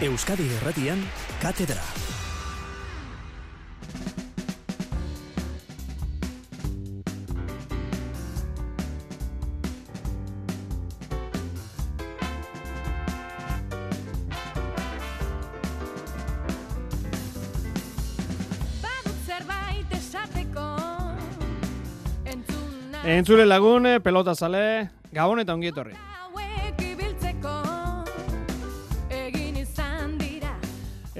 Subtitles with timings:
[0.00, 1.04] Euskadi Erratian,
[1.42, 2.09] Katedra.
[23.20, 25.92] Entzule lagun, eh, pelota zale, gabon eta ongi etorri.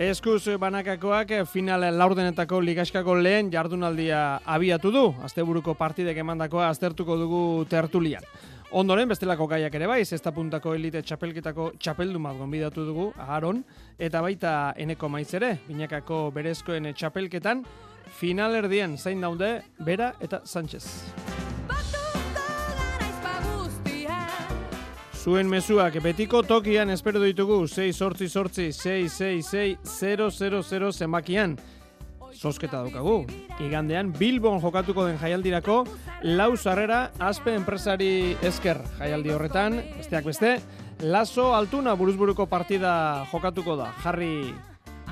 [0.00, 5.02] Eskuz banakakoak final laurdenetako ligaskako lehen jardunaldia abiatu du.
[5.26, 8.24] Asteburuko partidek emandakoa aztertuko dugu tertulian.
[8.70, 13.60] Ondoren, bestelako gaiak ere bai, zesta puntako elite txapelketako txapeldu bat gonbidatu dugu, aharon,
[13.98, 17.66] eta baita eneko maiz ere, binakako berezkoen txapelketan,
[18.22, 20.86] final erdien zain daude, Bera eta Sánchez.
[25.30, 31.54] Zuen mezuak betiko tokian espero ditugu 6 sortzi sortzi 666 zenbakian.
[32.34, 33.30] Zosketa daukagu.
[33.62, 35.86] Igandean Bilbon jokatuko den jaialdirako
[36.34, 39.78] lau sarrera aspe enpresari esker jaialdi horretan.
[40.00, 40.58] Besteak beste,
[41.06, 43.94] Lazo Altuna buruzburuko partida jokatuko da.
[44.02, 44.50] Jarri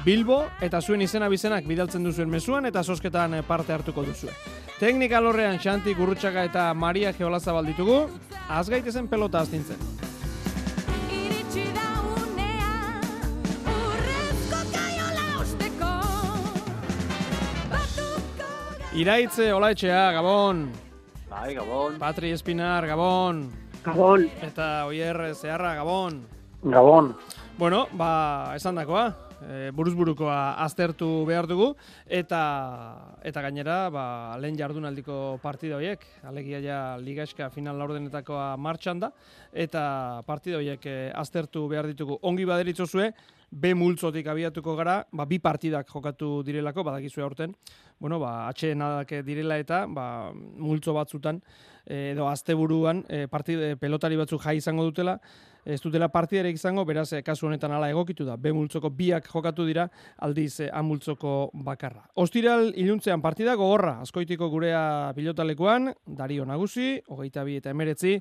[0.02, 4.34] Bilbo eta zuen izena bizenak bidaltzen duzuen mezuan eta zosketan parte hartuko duzue.
[4.80, 8.11] Teknika lorrean Xanti Gurrutxaga eta Maria Geolazabal ditugu,
[8.48, 10.08] azgaitezen pelota astintzen.
[18.99, 20.65] Iraitze Olaetxea, Gabon.
[21.31, 22.01] Bai, Gabon.
[22.03, 23.45] Patri Espinar, Gabon.
[23.85, 24.25] Gabon.
[24.43, 26.25] Eta Oier Zeharra, Gabon.
[26.65, 27.13] Gabon.
[27.57, 29.05] Bueno, ba, esan dakoa,
[29.39, 31.69] e, buruzburukoa aztertu behar dugu,
[32.07, 32.43] eta
[33.23, 34.05] eta gainera, ba,
[34.43, 39.13] lehen jardunaldiko partida horiek, alegia ja ligaeska final laurdenetakoa martxan da,
[39.53, 42.19] eta partida horiek e, aztertu behar ditugu.
[42.27, 43.13] Ongi baderitzo zue,
[43.51, 47.55] B multzotik abiatuko gara, ba, bi partidak jokatu direlako, badakizue aurten,
[47.98, 51.42] bueno, ba, atxeenadak direla eta ba, multzo batzutan,
[51.89, 55.17] edo asteburuan e, partide, pelotari batzuk jai izango dutela,
[55.69, 59.67] ez dutela partiderek izango, beraz, eh, kasu honetan ala egokitu da, B multzoko biak jokatu
[59.67, 59.89] dira,
[60.25, 62.07] aldiz A multzoko bakarra.
[62.14, 68.19] Ostiral iluntzean partida gogorra, askoitiko gurea pilotalekuan, Dario Nagusi, hogeita bi eta emeretzi,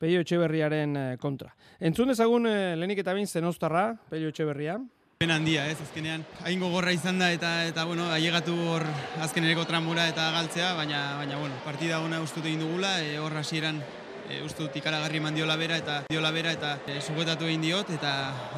[0.00, 1.52] Peio Etxeberriaren kontra.
[1.78, 4.78] Entzun dezagun lehenik eta bain zenostarra, Peio Etxeberria.
[5.20, 6.22] Ben handia, ez, azkenean.
[6.48, 8.86] Hain gogorra izan da eta, eta bueno, ailegatu hor
[9.20, 13.82] azkenereko tramura eta galtzea, baina, baina bueno, partida ona ustut egin dugula, e, hor hasieran
[13.82, 18.12] e, ustut ikaragarri eman diola bera eta diola bera eta e, sugetatu egin diot eta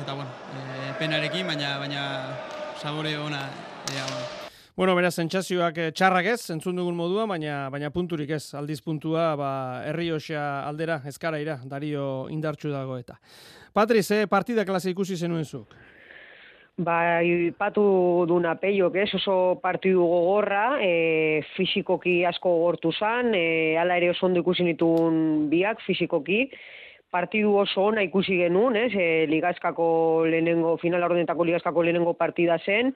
[0.04, 2.04] eta bueno, e, penarekin, baina baina
[2.78, 3.40] sabore ona
[3.96, 4.20] ea ona.
[4.78, 9.50] Bueno, beraz, sentsazioak txarrak ez, entzun dugun modua, baina baina punturik ez, aldiz puntua, ba,
[9.90, 13.18] herri aldera, eskaraira, dario indartxu dago eta.
[13.72, 15.74] Patriz, eh, partida klase ikusi zenuen zuk?
[16.80, 17.82] Bai, patu
[18.24, 24.24] duna peiok, ez, oso partidu gogorra, e, fizikoki asko gogortu zan, e, ala ere oso
[24.24, 26.46] ondo ikusi nituen biak fizikoki,
[27.12, 32.94] partidu oso ona ikusi genuen, ez, e, ligazkako lehenengo, final ordenetako ligazkako lehenengo partida zen,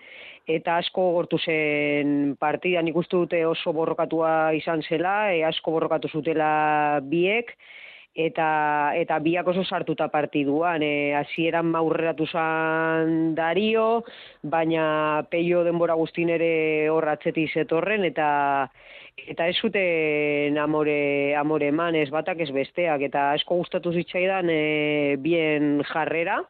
[0.48, 7.00] eta asko gogortu zen partida, nik dute oso borrokatua izan zela, e, asko borrokatu zutela
[7.04, 7.52] biek,
[8.16, 14.04] eta eta biak oso sartuta partiduan e, hasieran maurreratu san Dario
[14.42, 18.28] baina peio denbora guztin ere horratzeti zetorren eta
[19.16, 23.00] eta ez zuten amore amore eman ez batak ez besteak.
[23.08, 26.42] Eta asko gustatu zitzaidan e, bien jarrera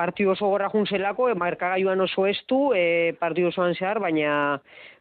[0.00, 4.32] partidu oso gorra junzelako, e, markagaiuan oso estu, e, partidu osoan zehar, baina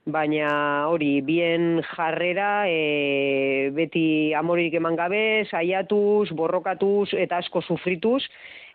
[0.09, 8.23] baina hori bien jarrera e, beti amorik eman gabe, saiatuz, borrokatuz eta asko sufrituz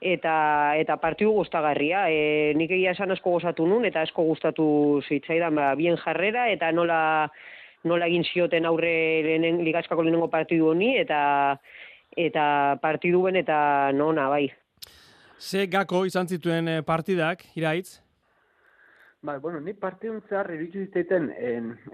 [0.01, 0.35] eta
[0.79, 2.07] eta partidu gustagarria.
[2.09, 4.67] E, nik egia esan asko gozatu nun eta asko gustatu
[5.09, 7.01] zitzaidan ba, bien jarrera eta nola
[7.85, 8.95] nola egin zioten aurre
[9.27, 11.23] lehenen, ligazkako lehenengo partidu honi eta
[12.17, 12.45] eta
[12.83, 13.57] partidu ben eta
[13.93, 14.47] nona bai.
[15.39, 18.01] Ze gako izan zituen eh, partidak, iraitz?
[19.25, 21.31] Bai, bueno, ni partidun zehar iritsi ziteiten,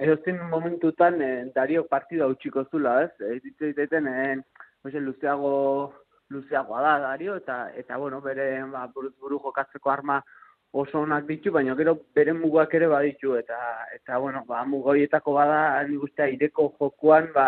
[0.03, 3.13] edozen momentutan en, Dario partida utxiko zula, ez?
[3.37, 4.43] Iritsi ziteiten, en,
[4.83, 5.53] oze, luzeago,
[6.35, 10.19] luzeagoa da Dario, eta, eta bueno, bere ba, buruz buru jokatzeko arma
[10.73, 13.59] oso onak ditu, baina gero bere mugak ere baditu, eta,
[13.95, 17.47] eta bueno, ba, mugoietako bada, ni guztia, ireko jokuan, ba,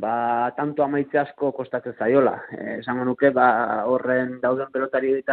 [0.00, 2.34] ba, tanto amaitze asko kostatzen zaiola.
[2.56, 3.48] Eh, esango nuke, ba,
[3.86, 5.24] horren dauden pelotari ez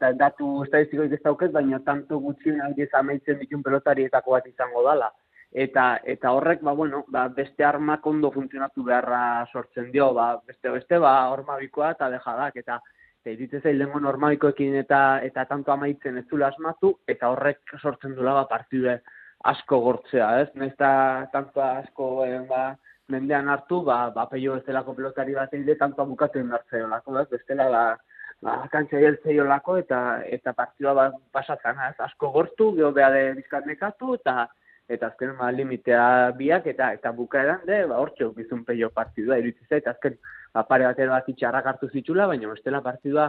[0.00, 5.10] da, datu estadistikoik ez dauket, baina tanto gutxien aldiz amaitzen ditun pelotarietako bat izango dala.
[5.52, 10.70] eta eta horrek ba bueno ba, beste armak ondo funtzionatu beharra sortzen dio ba beste
[10.70, 12.76] beste ba hormabikoa eta dejadak eta
[13.20, 18.14] eta iritze zail lengo normabikoekin eta eta tanto amaitzen ez dula asmatu eta horrek sortzen
[18.14, 19.00] dula ba partide
[19.52, 22.76] asko gortzea ez nesta tanto asko eh, ba
[23.10, 27.84] mendean hartu ba ba peio bestelako pelotari bat ide tanto bukatzen hartzeolako ez bestela ba
[28.42, 29.98] ba, kantxa jeltzeiolako eta
[30.36, 31.96] eta partidua ba, pasatzen, ez?
[31.98, 34.46] asko gortu, geho beha de bizkarnekatu, eta
[34.90, 39.68] eta azken ma limitea biak eta eta bukaeran de ba hortxe bizun peio partidua iritsi
[39.68, 40.16] zait azken
[40.54, 43.28] ba pare batera bat itxarrak hartu zitula baina bestela partidua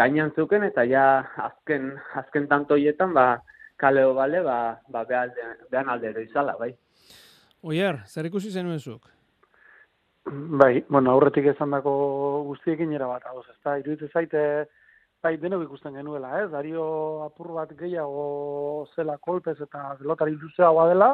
[0.00, 1.06] gainan zuken eta ja
[1.48, 1.90] azken
[2.22, 3.26] azken tanto hietan ba
[3.76, 6.76] kaleo bale ba ba bean aldero izala bai
[7.62, 9.10] Oier, zer ikusi zenuen zuk?
[10.32, 11.92] Bai, bueno, aurretik esan dako
[12.46, 14.42] guztiekin era bat, hau, ezta, iruditzen zaite,
[15.24, 16.84] bai, denok ikusten genuela, ez, dario
[17.24, 21.08] apur bat gehiago zela kolpez eta zelotari luzeagoa dela,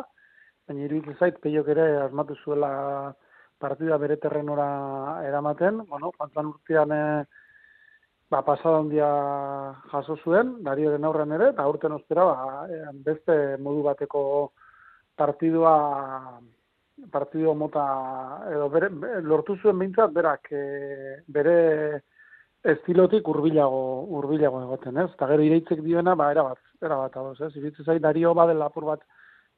[0.69, 2.71] baina iruditzen zait, peiok ere asmatu zuela
[3.63, 4.69] partida bere terrenora
[5.25, 7.25] eramaten, bueno, pantzan urtean, e,
[8.29, 9.09] ba, pasada handia
[9.95, 14.27] jaso zuen, dario den aurren ere, eta aurten ostera, ba, e, beste modu bateko
[15.17, 15.73] partidua
[17.13, 17.87] partido mota
[18.51, 18.91] edo bere,
[19.23, 20.63] lortu zuen behintzat berak e,
[21.29, 21.57] bere
[22.67, 23.83] estilotik hurbilago
[24.17, 25.11] hurbilago egoten, ez?
[25.19, 27.53] Ta gero ireitzek diona ba era bat, era bat ados, ez?
[27.61, 29.05] Iritze zait Dario badela apur bat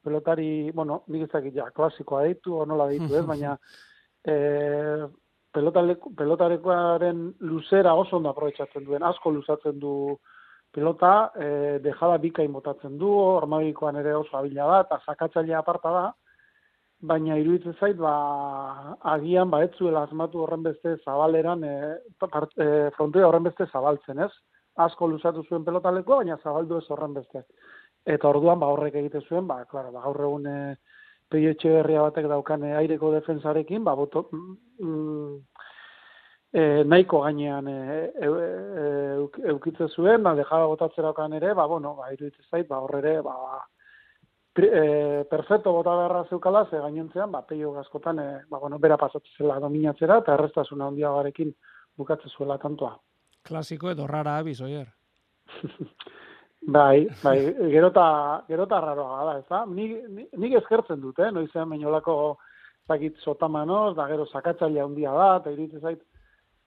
[0.03, 3.25] pelotari, bueno, nik ez dakit ja, klasikoa deitu o nola deitu, ez?
[3.31, 3.57] Baina
[4.25, 5.07] eh
[5.49, 9.93] pelotarekoaren luzera oso ondo aprobetxatzen duen, asko luzatzen du
[10.71, 16.03] pelota, eh dejada bikain botatzen du, armabikoan ere oso abila da, eta sakatzailea aparta da,
[17.01, 18.13] baina iruditzen zait ba
[19.13, 21.73] agian ba ez zuela asmatu horren beste zabaleran e,
[22.57, 22.67] e,
[22.97, 24.31] frontoia horren beste zabaltzen, ez?
[24.75, 27.43] Asko luzatu zuen pelotalekoa, baina zabaldu ez horren beste.
[28.05, 30.59] Eta orduan ba horrek egite zuen, ba claro, ba gaur egun e,
[31.29, 31.53] Peio
[32.01, 35.35] batek daukan e, aireko defensarekin, ba boto, mm,
[36.53, 37.77] e, nahiko gainean e,
[38.17, 43.21] e, e, eukitze zuen, ba dejaba botatzerakan ere, ba bueno, ba iruditzen zait, ba horrere
[43.21, 43.35] ba
[44.65, 49.37] e, perfecto bota beharra zeukala, ze gainontzean, ba, peio gaskotan, e, ba, bueno, bera pasatzen
[49.37, 51.53] zela dominatzera, eta errestasuna handia garekin
[51.97, 52.95] bukatzen zuela tantoa.
[53.47, 54.87] Klasiko edo rara abiz, oier.
[56.77, 57.37] bai, bai,
[57.71, 58.05] gerota,
[58.47, 59.63] gerota raroa da, ez da?
[59.65, 61.31] Nik, nik eskertzen dut, eh?
[61.31, 62.15] noizean meinolako
[62.89, 66.01] zakit sotamanos, da gero sakatzailea handia da, eta iritzen zait,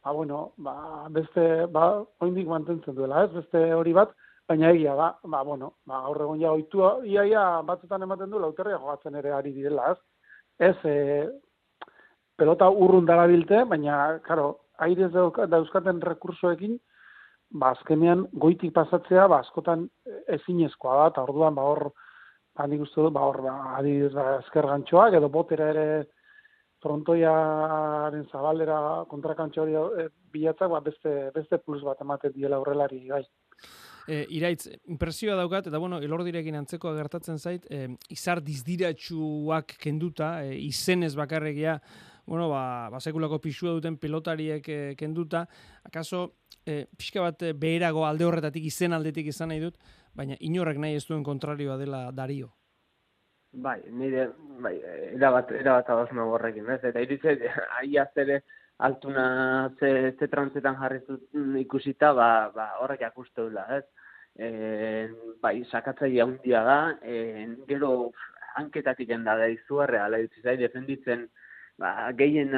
[0.05, 3.33] ba, bueno, ba, beste, ba, oindik mantentzen duela, ez?
[3.37, 4.15] Beste hori bat,
[4.49, 9.17] baina egia da, ba, bueno, ba, gaur ja oitu, iaia batzutan ematen du, lauterria jogatzen
[9.21, 9.99] ere ari direla, ez?
[10.71, 11.29] Ez, e,
[12.37, 14.49] pelota urrun dara bilte, baina, karo,
[14.79, 16.79] airez dauzkaten rekursoekin,
[17.53, 19.87] ba, azkenean goitik pasatzea, ba, askotan
[20.39, 21.93] ezinezkoa da, eta orduan, ba, hor,
[22.57, 25.87] ba, nik uste du, ba, hor, ba, adiz, ba, esker gantxoak, edo botera ere
[26.83, 28.79] frontoiaren zabalera
[29.11, 33.23] kontrakantxo hori e, bilatzak, ba, beste, beste plus bat ematen diela horrelari, gai
[34.07, 40.57] e, iraitz, impresioa daukat, eta bueno, ilordirekin antzeko gertatzen zait, e, izar dizdiratxuak kenduta, e,
[40.67, 41.79] izenez bakarregia,
[42.27, 45.47] bueno, ba, basekulako pixua duten pilotariek e, kenduta,
[45.85, 46.25] akaso,
[46.67, 49.79] e, pixka bat beherago alde horretatik, izen aldetik izan nahi dut,
[50.15, 52.53] baina inorrek nahi ez duen kontrarioa dela dario.
[53.53, 54.31] Bai, nire,
[54.65, 54.79] bai,
[55.13, 56.81] erabat, erabat ados horrekin, ez?
[56.89, 57.43] Eta iritzen,
[57.79, 58.43] ahi azere,
[58.79, 63.85] altuna ze, ze trantzetan jarri mm, ikusita, ba, ba horrek akuste dula, ez?
[64.37, 65.09] E,
[65.43, 68.13] bai, sakatzaia handia da, e, gero
[68.57, 71.29] hanketatik da da izuarre, ala zai, defenditzen,
[71.79, 72.53] ba, gehien,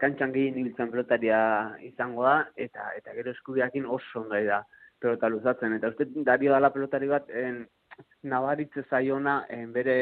[0.00, 4.62] kantxan gehien ibiltzen pelotaria izango da, eta eta gero eskubiakin oso ongai da
[5.00, 5.76] pelota luzatzen.
[5.76, 7.66] Eta uste, dario dala pelotari bat, en,
[8.22, 9.96] nabaritze zaiona, en, bere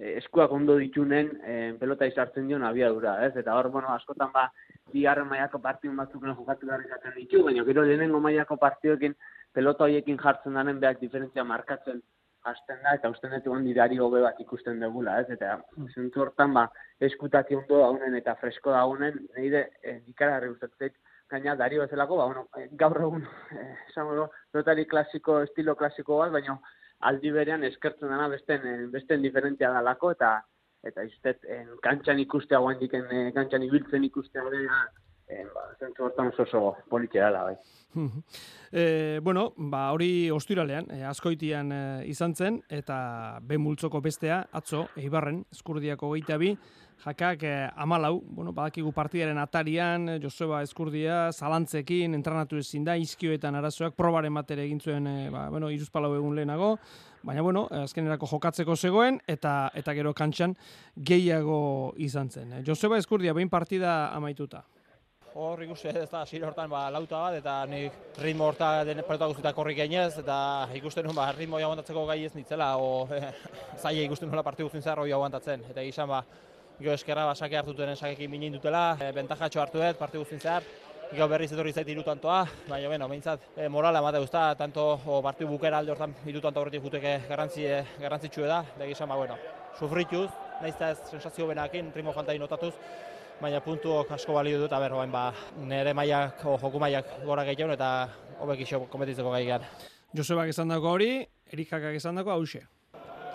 [0.00, 3.34] eskuak ondo ditunen en, pelota izartzen dion abiadura, ez?
[3.36, 4.48] Eta hor, bueno, askotan ba,
[4.92, 9.14] bigarren mailako partidun batzuk jokatu behar izaten ditu, baina gero lehenengo mailako partioekin
[9.52, 12.02] pelota horiekin jartzen daren behar diferentzia markatzen
[12.44, 15.28] hasten da, eta usten dut dirari hobe bat ikusten dugula, ez?
[15.36, 15.58] Eta
[15.94, 16.66] zentu hortan, ba,
[17.00, 20.54] eskutaki ondo daunen eta fresko daunen, nire e, ikara harri
[21.30, 24.08] gaina dario bezalako, ba, bueno, eh, gaur egun, eh, esan
[24.50, 26.58] pelotari klasiko, estilo klasiko bat, baina
[27.10, 30.32] aldi berean eskertzen dana besten, besten diferentzia dalako, eta
[30.86, 33.06] eta iztet, en, kantxan ikustea guain diken,
[33.36, 34.44] kantxan ibiltzen ikustea
[35.30, 37.54] eh, ba, zentzu hortan oso oso politia bai.
[38.72, 44.88] e, bueno, ba, hori ostiralean, e, askoitian e, izan zen, eta ben multzoko bestea, atzo,
[44.96, 46.56] eibarren, eskurdiako geita bi,
[47.04, 53.94] jakak e, amalau, bueno, badakigu partidaren atarian, Joseba Eskurdia, zalantzekin, entranatu ezin da, izkioetan arazoak,
[53.96, 56.74] probaren batere egin zuen, e, ba, bueno, iruzpalau egun lehenago,
[57.22, 60.56] baina, bueno, azkenerako jokatzeko zegoen, eta eta gero kantxan
[60.96, 62.60] gehiago izan zen.
[62.66, 64.64] Joseba Eskurdia, behin partida amaituta.
[65.30, 69.28] Hor ikusten ez da, zire hortan ba, lauta bat, eta nik ritmo horta den pelota
[69.30, 70.36] guztietak korrik gainez, eta
[70.74, 73.30] ikusten nuen ba, ritmo aguantatzeko gai ez nitzela, o e,
[73.82, 75.62] zaila ikusten nuela partidu guztien zehar hori aguantatzen.
[75.70, 76.24] Eta gizan ba,
[76.80, 80.40] gio eskerra ba, sake hartu duten sakekin minin dutela, e, bentajatxo hartu dut partidu guztien
[80.40, 80.64] zehar,
[81.10, 85.48] Gau berriz etorri zait irutantoa, baina bueno, behintzat e, morala emate guzta, tanto o, partidu
[85.50, 89.34] bukera alde hortan irutanto horretik juteke garrantzi, e, garrantzitsue da, da gizan ba, bueno,
[89.74, 90.28] sufrituz,
[90.60, 92.70] nahiz ez sensazio benakin, ritmo jantai notatuz,
[93.40, 95.24] baina puntu asko balio dut, aber, bain, ba,
[95.58, 97.90] nire maiak, o, joku maiak gora gehiago eta
[98.38, 99.74] hobek iso kometitzeko gai gara.
[100.14, 101.12] Josebak esan dako hori,
[101.50, 102.62] Erikakak esan dako hause.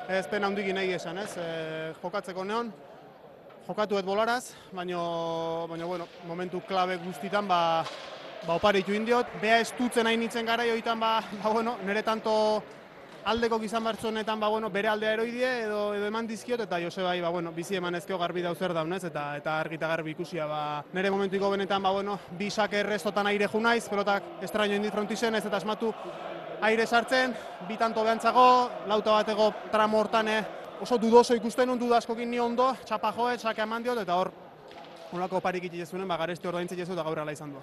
[0.07, 1.33] Ez pena hundik nahi esan, ez?
[1.35, 2.71] E, jokatzeko neon,
[3.67, 5.01] jokatu ez bolaraz, baina,
[5.69, 7.84] baina bueno, momentu klabe guztitan, ba,
[8.45, 9.27] ba oparitu indiot.
[9.41, 12.63] Bea ez dutzen hain nintzen gara joitan, ba, ba, bueno, nire tanto
[13.25, 17.31] aldeko gizan bartzonetan, ba, bueno, bere aldea eroidie edo, edo eman dizkiot, eta Joseba, ba,
[17.34, 21.50] bueno, bizi eman ezkeo garbi dauzer daunez, eta eta argita garbi ikusia, ba, nire momentuiko
[21.50, 25.89] benetan, ba, bueno, bi sake errestotan aire junaiz, pelotak estraño indit frontizen, ez eta esmatu
[26.62, 27.34] aire sartzen,
[27.67, 28.45] bi tanto behantzago,
[28.88, 30.29] lauta bateko tramo hortan,
[30.82, 34.32] oso dudoso ikusten un dudaskokin ni ondo, txapa joet, sake eman diot, eta hor,
[35.15, 37.60] Olako parik itxezunen, ba, garesti hor daintzik eta gaur ala izan du.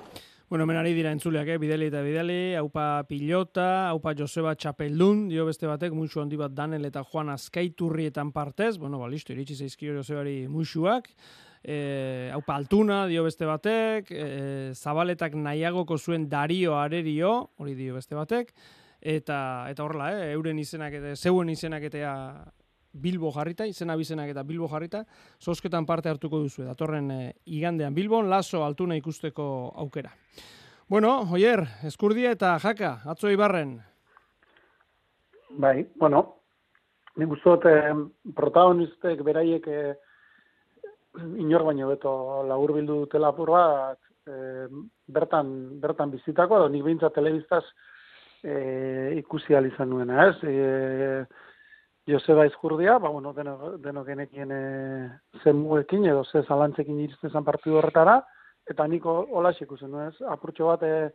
[0.49, 1.59] Bueno, menari dira entzuleak, eh?
[1.61, 6.87] bideli eta bideli, haupa pilota, haupa Joseba Txapeldun, dio beste batek, musu handi bat Danel
[6.89, 11.11] eta Juan Azkaiturrietan partez, bueno, ba, listo, iritsi zaizkio Josebari musuak,
[11.65, 14.31] e, haupa altuna, dio beste batek, e,
[14.73, 18.55] zabaletak nahiagoko zuen Dario Arerio, hori dio beste batek,
[19.03, 22.17] eta eta horrela, eh, euren izenak zeuen izenak eta
[22.93, 25.05] Bilbo jarrita, izena bizenak eta Bilbo jarrita,
[25.41, 29.47] zozketan parte hartuko duzu, datorren e, igandean Bilbon, laso altuna ikusteko
[29.85, 30.13] aukera.
[30.89, 33.79] Bueno, oier, eskurdia eta jaka, atzo ibarren.
[35.63, 36.25] Bai, bueno,
[37.17, 37.93] nik guztot eh,
[38.37, 39.95] protagonistek beraiek eh,
[41.41, 42.13] inor baino beto
[42.49, 44.67] lagur bildu dutela apur bat, eh,
[45.09, 47.65] bertan, bertan bizitako, edo nik bintza telebiztaz
[48.43, 50.37] eh, ikusi izan nuena, ez?
[50.45, 51.25] Eh,
[52.07, 54.63] Joseba Izkurdia, ba, bueno, deno, deno genekien e,
[55.45, 55.67] zen
[56.05, 58.25] edo ze zalantzekin iristen zen partidu horretara,
[58.69, 61.13] eta niko hola ikusen nuez, apurtxo bat, e,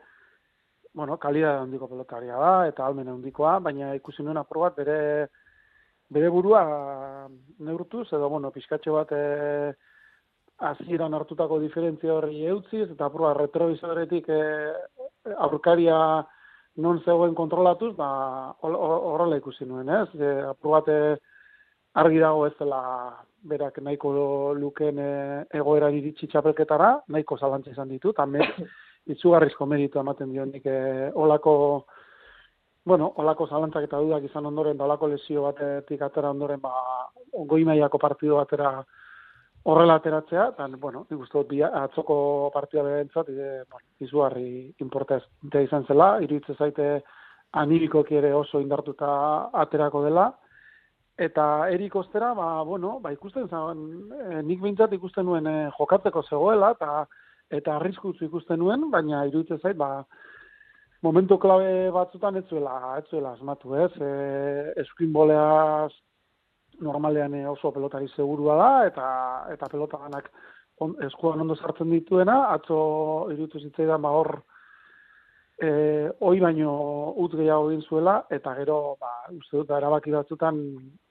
[0.94, 5.28] bueno, kalida handiko pelotaria da, eta almena handikoa, baina ikusi nuen apur bat bere,
[6.10, 7.28] bere burua
[7.60, 9.74] neurtuz, edo, bueno, pixkatxo bat e,
[10.58, 14.42] azieran hartutako diferentzia horri eutziz, eta apur bat retrovisoretik e,
[15.36, 16.00] aurkaria
[16.78, 18.10] non zegoen kontrolatuz, ba,
[18.62, 20.10] horrela ikusi nuen, ez?
[20.14, 20.98] E, aprobate
[21.98, 22.82] argi dago ez dela
[23.50, 24.12] berak nahiko
[24.58, 25.12] luken e,
[25.58, 28.46] egoera iritsi txapelketara, nahiko zalantza izan ditu, eta me,
[29.14, 30.78] itzugarrizko meritu ematen dio nik e,
[31.16, 31.56] olako,
[32.86, 36.74] bueno, olako zalantzak eta dudak izan ondoren, da olako lesio batetik atera ondoren, ba,
[37.34, 38.78] goi maiako partidu batera
[39.68, 42.18] horrela ateratzea, eta, bueno, nik uste dut atzoko
[42.54, 45.20] partida behentzat, e, bueno, izugarri importea
[45.66, 47.02] izan zela, iruditzen zaite
[47.60, 49.10] aniriko ere oso indartuta
[49.66, 50.30] aterako dela,
[51.18, 53.84] eta erik ostera, ba, bueno, ba, ikusten zen,
[54.16, 57.06] e, nik behintzat ikusten nuen e, jokatzeko zegoela, eta
[57.58, 60.06] eta arriskutzu ikusten nuen, baina iruditzen zait, ba,
[61.04, 65.92] momentu klabe batzutan ez zuela, ez zuela asmatu, ez, e, eskuin boleaz
[66.80, 69.08] normalean eh, oso pelotari segurua da eta
[69.54, 70.30] eta pelota ganak
[70.80, 74.32] on, eskuan ondo sartzen dituena atzo irutu zitzaidan ba hor
[75.58, 80.60] eh oi baino ut gehiago egin zuela eta gero ba uste dut erabaki batzutan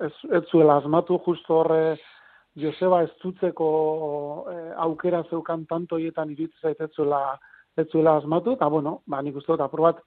[0.01, 1.97] ez ez zuela asmatu justo horre
[2.57, 7.39] Joseba ez zutzeko e, aukera zeukan tanto hietan irutu zaitetzuela
[7.77, 9.99] ez zuela asmatu eta bueno ba nik uste dut aprobat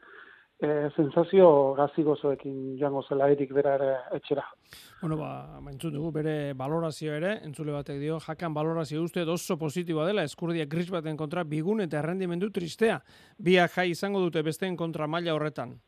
[0.60, 4.44] e, sensazio gazi gozoekin joango zela erik bera ere etxera.
[5.02, 10.06] Bueno, ba, entzun dugu, bere balorazio ere, entzule batek dio, jakan balorazio uste oso positiboa
[10.08, 13.00] dela, eskurdia gris baten kontra bigun eta errendimendu tristea.
[13.38, 15.80] Biak jai izango dute besteen kontra maila horretan.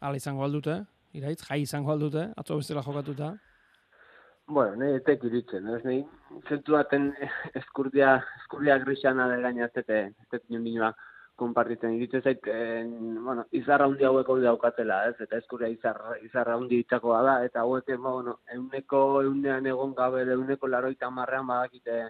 [0.00, 0.82] Hala izango aldute,
[1.12, 3.34] iraitz, jai izango aldute, atzo bezala jokatuta.
[4.48, 6.00] Bueno, nahi etek iritzen, ez nahi,
[6.48, 7.12] zentu baten
[7.54, 9.70] eskurdia, eskurdia grisana dela ez
[10.32, 12.90] dut konpartitzen iritze zait, en,
[13.24, 15.16] bueno, izarra hundi hauek hori daukatela, ez?
[15.24, 20.24] Eta eskuria izarra, izarra hundi itxakoa da, eta hauek, ba, bueno, euneko eunean egon gabe,
[20.36, 22.02] euneko laroita marrean badakite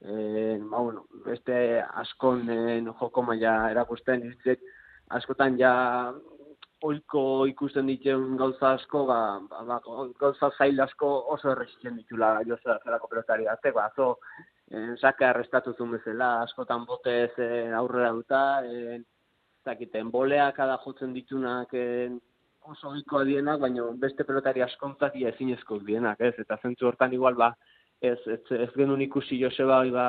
[0.00, 2.60] e, ba, bueno, beste askon e,
[3.00, 4.62] joko maila erakusten, ditzek,
[5.18, 5.72] askotan ja
[6.82, 9.18] oiko ikusten dituen gauza asko, ba,
[9.50, 9.80] ba, ba
[10.20, 14.46] gauza zail asko oso erresitzen ditula jozera zelako pelotari arte, ba, zo, eh,
[15.00, 19.00] sake arrestatu zuen bezala, askotan botez eh, aurrera duta, eh,
[19.64, 22.10] zakiten, boleak ada jotzen ditunak eh,
[22.62, 26.34] oso oiko adienak, baina beste pelotari askontzak ia ezinezko dienak, ez?
[26.38, 27.54] Eta zentzu hortan igual, ba,
[28.00, 30.08] ez, ez, ez genuen ikusi Joseba, ba,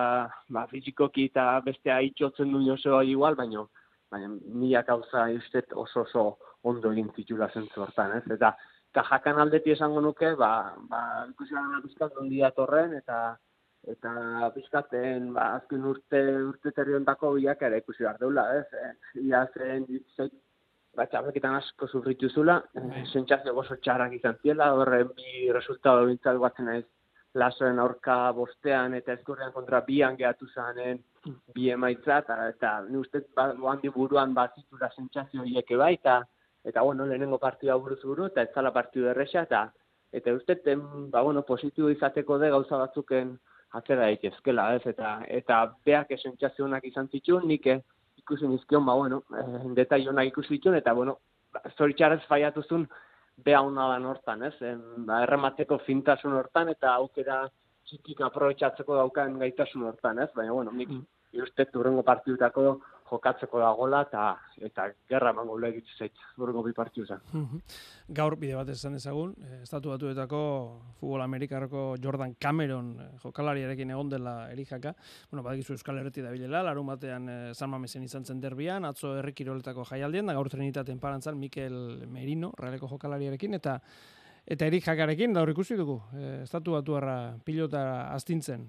[0.50, 3.66] ba, fizikoki eta beste haitxotzen du Joseba igual, baina
[4.12, 5.30] baina mila gauza
[5.76, 8.26] oso oso ondo egin zitula zentzu hortan, ez?
[8.36, 8.52] Eta,
[8.92, 13.38] eta jakan aldeti esango nuke, ba, ba ikusi gara bizkat ondi datorren, eta
[13.90, 16.22] eta bizkaten, ba, azken urte,
[16.52, 18.68] urte terriontako biak ere ikusi behar deula, ez?
[18.78, 20.34] E, ia zen, ditzek,
[20.98, 26.38] ba, txabekitan asko sufritu zula, e, sentzazio gozo txarrak izan ziela, horre bi resultado bintzat
[26.38, 26.84] guatzen ez,
[27.34, 31.00] lasoen aurka bostean eta eskurrean kontra bian gehatu zanen
[31.56, 36.20] bi emaitza, eta, eta ni uste ba, handi buruan bat zitura sentzazio hieke bai, eta,
[36.68, 39.70] eta bueno, lehenengo partida buruz buru, eta ez zala partidu erresa, eta
[40.12, 43.38] eta uste, ten, ba, bueno, positibo izateko de gauza batzuken
[43.78, 47.80] atzera daitezkela, ez, eta, eta beak esentzazionak izan zituen, nik eh,
[48.20, 51.18] ikusi nizkion, ba, bueno, eh, detaionak ikusi zituen, eta, bueno,
[51.78, 52.88] zoritxarrez faiatuzun,
[53.46, 54.56] beha hona da hortan, ez?
[54.62, 57.42] En, ba, erremateko fintasun hortan eta aukera
[57.90, 60.30] txikik aprobetsatzeko daukan gaitasun hortan, ez?
[60.36, 61.42] Baina, bueno, nik mm.
[61.44, 62.80] uste turrengo partidutako
[63.12, 64.24] jokatzeko da gola eta
[64.68, 67.20] eta gerra emango legitzu zait urrengo bi partidu zen.
[68.20, 70.42] Gaur bide bat esan ezagun, eh, estatu batuetako
[71.00, 74.94] futbol amerikarako Jordan Cameron eh, jokalariarekin egon dela erijaka.
[75.30, 79.86] Bueno, badakizu Euskal Herreti dabilela, larun batean eh, San Mamesen izan zen derbian, atzo herrikiroletako
[79.92, 83.80] jaialdien, da gaur trenitaten parantzan Mikel Merino, realeko jokalariarekin, eta
[84.52, 86.00] eta erijakarekin, da hor ikusi dugu,
[86.42, 87.84] estatu batuarra pilota
[88.16, 88.66] astintzen,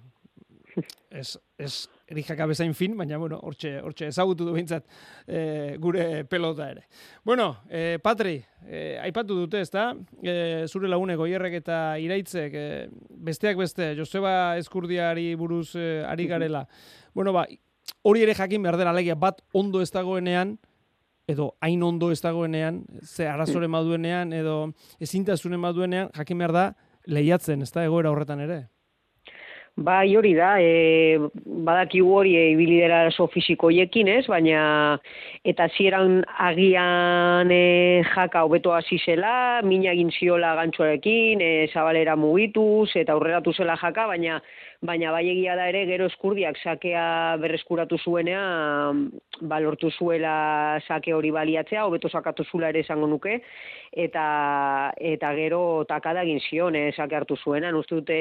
[1.11, 1.73] ez, ez
[2.09, 4.87] erijaka bezain fin, baina, bueno, hortxe, hortxe ezagutu du bintzat
[5.26, 6.87] e, gure pelota ere.
[7.25, 9.91] Bueno, e, Patri, e, aipatu dute, ez da?
[10.23, 12.88] E, zure lagune goierrek eta iraitzek, e,
[13.29, 16.67] besteak beste, Joseba Eskurdiari buruz e, ari garela.
[17.14, 17.47] Bueno, ba,
[18.02, 20.57] hori ere jakin behar dela legia bat ondo ez dagoenean,
[21.31, 26.64] edo hain ondo ez dagoenean, ze arazore maduenean, edo ezintasunen maduenean, jakin behar da,
[27.07, 28.64] lehiatzen, ez da, egoera horretan ere?
[29.75, 31.19] Bai, hori da, e,
[31.64, 34.27] badaki hori e, ibilidera oso fizikoiekin, ez?
[34.29, 34.99] Baina,
[35.49, 42.90] eta zieran agian e, jaka hobeto hasi zela, mina egin ziola gantxoarekin, e, zabalera mugituz,
[43.01, 44.42] eta aurreratu zela jaka, baina
[44.83, 48.40] baina bai egia da ere gero eskurdiak sakea berreskuratu zuenea
[49.40, 53.38] ba lortu zuela sake hori baliatzea hobeto sakatu zula ere esango nuke
[53.92, 54.25] eta
[54.99, 58.18] eta gero takada egin zion eh, sake hartu zuena uste dute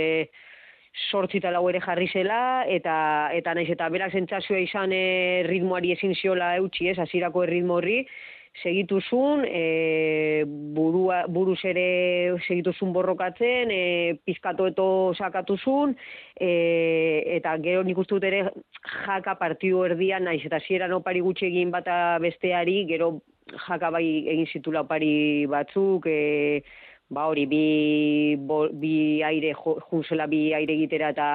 [1.09, 6.13] sortzita lau ere jarri zela, eta, eta naiz eta berak zentzazioa izan e, ritmoari ezin
[6.15, 8.01] ziola eutxi ez, azirako ritmo horri,
[8.59, 10.43] segitu zuen, e,
[10.75, 15.95] burua, buruz ere segitu zuen borrokatzen, e, pizkatoeto sakatu zuen,
[16.35, 18.43] e, eta gero nik uste dut ere
[19.05, 23.21] jaka partidu erdian, naiz eta ziera opari gutxi egin bata besteari, gero
[23.67, 26.61] jaka bai egin zitula opari batzuk, e,
[27.11, 29.51] ba hori bi, bo, bi aire
[29.89, 31.27] junsela bi aire egitera eta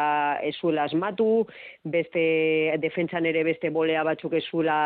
[0.48, 1.44] ezuela asmatu,
[1.84, 2.22] beste
[2.80, 4.78] defentsan ere beste bolea batzuk ezuela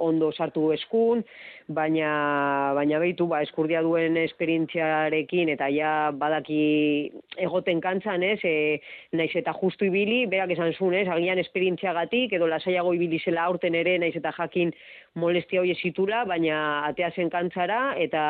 [0.00, 1.20] ondo sartu eskun,
[1.68, 8.38] baina baina behitu ba eskurdia duen esperientziarekin eta ja badaki egoten kantzan, ez?
[8.44, 8.80] E,
[9.12, 11.08] naiz eta justu ibili, berak esan zuen, ez?
[11.08, 14.72] Agian esperientziagatik edo lasaiago ibili zela aurten ere naiz eta jakin
[15.14, 18.24] molestia hori zitula, baina atea zen kantzara eta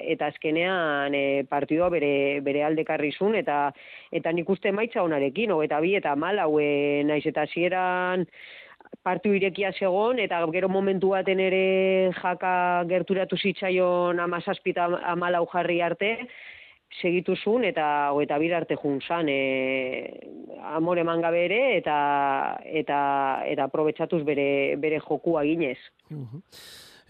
[0.00, 3.70] eta azkenean e, partidua bere bere aldekarrizun eta
[4.12, 8.26] eta nik uste maitza onarekin, eta bi eta mal hau e, naiz eta hasieran
[9.02, 15.80] partidu irekia segon eta gero momentu baten ere jaka gerturatu zitzaion 17 eta 14 jarri
[15.82, 16.10] arte
[17.00, 17.86] segitu zuen eta
[18.22, 20.10] eta bir arte jun zan e,
[20.74, 21.96] amore mangabe ere eta
[22.64, 23.00] eta
[23.46, 25.78] eta aprobetxatuz bere bere jokua ginez.
[26.10, 26.40] Uh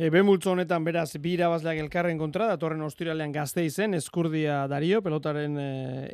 [0.00, 5.58] E, Bemultzo honetan beraz bi irabazleak elkarren kontra datorren ostiralean gazte izen eskurdia dario pelotaren
[5.60, 5.66] e,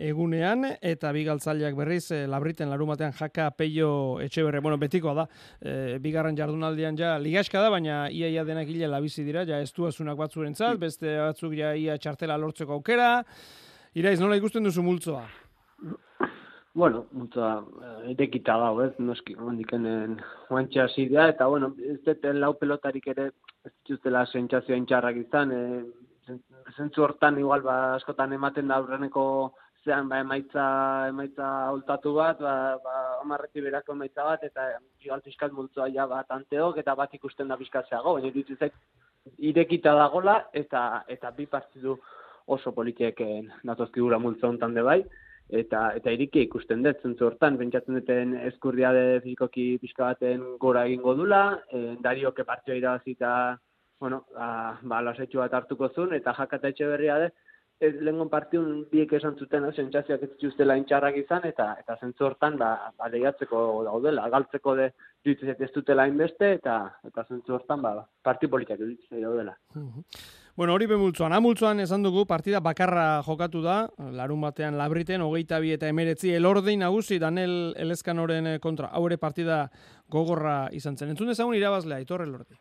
[0.09, 3.91] egunean eta bi galtzaileak berriz e, labriten larumatean jaka peio
[4.25, 4.59] etxe berre.
[4.65, 5.27] Bueno, betikoa da,
[5.63, 9.71] e, bigarren jardunaldian ja ligaska da, baina ia ia denak hile labizi dira, ja ez
[9.77, 13.21] duazunak batzurentzat, beste batzuk ja ia txartela lortzeko aukera.
[13.95, 15.23] Iraiz, nola ikusten duzu multzoa?
[16.77, 17.53] Bueno, multzoa
[18.13, 20.19] edekita da, ez, noski, ondikenen
[20.51, 26.35] guantxa zidea, eta bueno, ez dut lau pelotarik ere ez dituztela sentsazioa intxarrak izan, e,
[26.77, 29.25] zentzu hortan igual ba, askotan ematen da aurreneko
[29.87, 30.69] zean ba, emaitza
[31.15, 34.69] emaitza holtatu bat, ba, ba, amarreti berako emaitza bat, eta
[35.01, 38.77] igual pixkat multzoa ja bat anteok, eta bat ikusten da pixkatzeago, baina dituzek
[39.39, 41.97] irekita dagola, eta eta bi partidu
[42.47, 43.25] oso politiek
[43.65, 45.05] natozkigura multzo hontan de bai,
[45.49, 50.87] eta eta iriki ikusten dut zentzu hortan pentsatzen duten eskurria de fizikoki pixka baten gora
[50.87, 53.59] egingo dula e, dario ke partio irabazita
[54.01, 57.31] bueno ba ba lasetxu bat hartuko zuen eta jakata etxe berria de
[57.79, 62.25] ez lengon partiun biek esan zuten no sentsazioak ez dituztela intxarrak izan eta eta zentzu
[62.25, 64.91] hortan ba ba daudela galtzeko de
[65.25, 68.81] dituzet ez dutela inbeste eta eta zentzu hortan ba parti politikak
[69.11, 69.57] daudela
[70.57, 71.35] Bueno, hori bemultzuan.
[71.37, 76.81] Amultzuan esan dugu, partida bakarra jokatu da, larun batean labriten, hogeita bi eta emeretzi, elordein
[76.81, 78.89] nagusi Daniel Elezkanoren eh, kontra.
[78.97, 79.67] Haure partida
[80.09, 81.13] gogorra izan zen.
[81.13, 82.57] Entzun dezagun irabazlea, itorre elordi.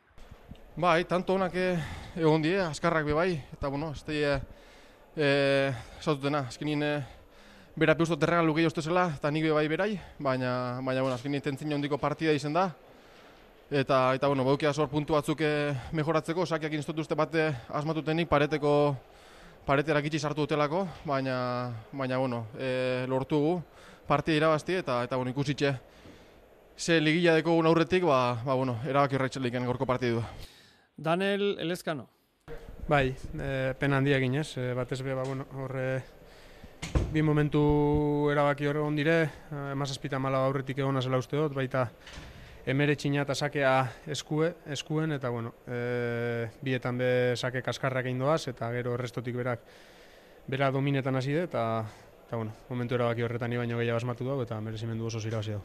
[0.75, 1.79] Bai, tanto honak eh,
[2.19, 4.41] egon die, askarrak be bai, eta bueno, ez teie,
[5.15, 5.29] e,
[6.01, 6.93] saututena, azkenin, e,
[7.79, 11.71] bera peustot erregalu gehi ustezela, eta nik be bai berai, baina, baina, bueno, azkenin tentzin
[11.79, 12.73] hondiko partida izen da,
[13.71, 18.95] eta eta bueno, baukia sor puntu batzuk eh, mejoratzeko, sakiak instutu uste bate asmatutenik pareteko
[19.65, 23.57] paretera gitxi sartu dutelako, baina baina bueno, e, lortugu
[24.07, 25.73] partia irabazti eta eta bueno, ikusitxe
[26.77, 30.21] ze ligilla deko un aurretik, ba, ba bueno, erabaki horretzen gorko partidu.
[30.97, 32.07] Daniel Elezkano.
[32.87, 36.03] Bai, e, pena handia ginez, e, batez be, ba, bueno, horre
[37.11, 39.29] bi momentu erabaki hor egon dire,
[39.71, 41.89] emazazpita mala aurretik egon azela uste dut, baita
[42.65, 43.73] emere txina eta sakea
[44.11, 49.61] eskue, eskuen, eta bueno, e, bietan be sake kaskarrak egin doaz, eta gero restotik berak
[50.47, 51.85] bera dominetan hasi eta,
[52.25, 55.57] eta bueno, momentu erabaki horretan ni baino gehiago asmatu dugu, eta merezimendu oso zira hasi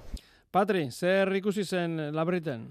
[0.50, 2.68] Patri, zer ikusi zen labriten?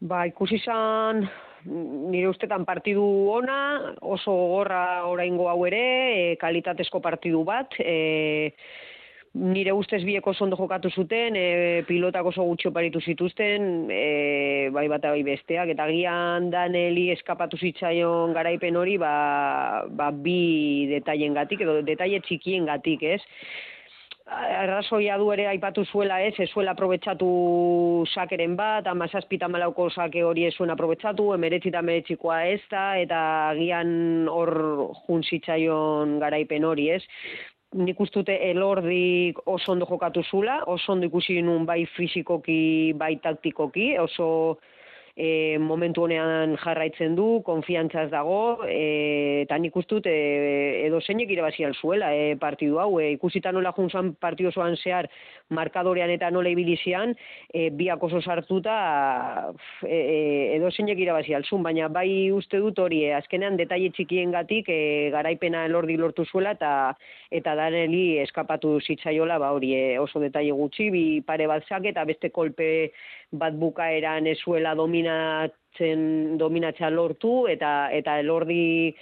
[0.00, 1.24] Ba, ikusi zen
[1.64, 3.02] nire ustetan partidu
[3.34, 5.82] ona, oso gorra oraingo hau ere,
[6.14, 8.52] e, kalitatezko partidu bat, e,
[9.38, 15.02] nire ustez bieko ondo jokatu zuten, e, pilotak oso gutxo paritu zituzten, e, bai bat
[15.02, 21.80] bai besteak, eta gian Daneli eskapatu zitzaion garaipen hori, ba, ba bi detaien gatik, edo
[21.82, 23.22] detaile txikien gatik, ez?
[24.28, 27.28] Arrazoia du ere aipatu zuela ez, ez zuela aprobetsatu
[28.12, 33.20] sakeren bat, amazazpita malauko sake hori ez zuen aprobetsatu, emeretzita emeretzikoa ez da, eta
[33.56, 34.52] gian hor
[35.06, 37.02] junzitzaion garaipen hori ez
[37.76, 43.98] nik ustute elordi oso ondo jokatu zula, oso ondo ikusi nun bai fizikoki, bai taktikoki,
[43.98, 44.58] oso
[45.18, 50.14] e, momentu honean jarraitzen du, konfiantzaz dago, e, eta nik ustut e,
[50.86, 55.08] edo zeinek irabazi zuela e, partidu hau, e, ikusita nola junzuan partidu zoan zehar
[55.50, 57.16] markadorean eta nola ibilizian,
[57.52, 59.50] e, biak oso sartuta
[59.82, 64.30] e, e, edo zeinek irabazi alzun, baina bai uste dut hori, e, azkenean detaile txikien
[64.30, 66.94] gatik e, garaipena elordi lortu zuela eta
[67.34, 72.30] eta daneli eskapatu zitzaiola, ba hori e, oso detaile gutxi, bi pare bat eta beste
[72.30, 72.92] kolpe
[73.32, 74.74] bat bukaeran ezuela
[75.08, 78.94] dominatzen dominatzea lortu eta eta elordi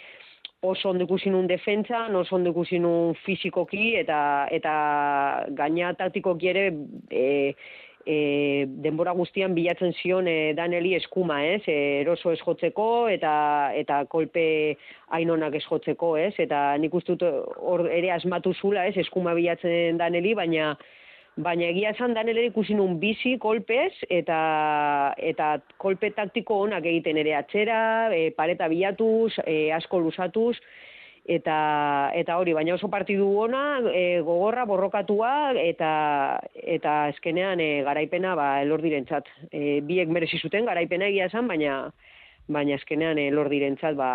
[0.62, 6.72] oso ondo ikusi nun defentsa, oso ondo ikusi nun fizikoki eta eta gaina taktikoki ere
[7.10, 7.54] e,
[8.06, 11.62] e, denbora guztian bilatzen zion e, Daneli eskuma, ez?
[11.66, 14.76] E, eroso ez jotzeko eta eta kolpe
[15.08, 16.34] ainonak ez jotzeko, ez?
[16.38, 18.96] Eta nik ustut hor ere asmatu zula, ez?
[18.96, 20.76] Eskuma bilatzen Daneli, baina
[21.36, 24.40] baina egia esan danele ikusi nun bizi kolpez eta
[25.18, 27.80] eta kolpe taktiko onak egiten ere atzera,
[28.14, 30.56] e, pareta bilatuz, e, asko lusatuz
[31.26, 31.58] eta
[32.14, 35.92] eta hori, baina oso partidu ona, e, gogorra borrokatua eta
[36.54, 39.28] eta eskenean e, garaipena ba elordirentzat.
[39.50, 41.90] E, biek merezi zuten garaipena egia esan, baina
[42.48, 44.08] baina azkenean eh, lor direntzat ba,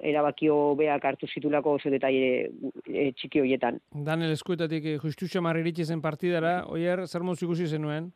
[0.00, 2.50] erabakio beak hartu zitulako oso detaile
[2.88, 3.80] e, txiki hoietan.
[4.06, 8.10] Daniel eskuetatik eh, justuxo marriritxe zen partidara, oier, zer moz ikusi zenuen?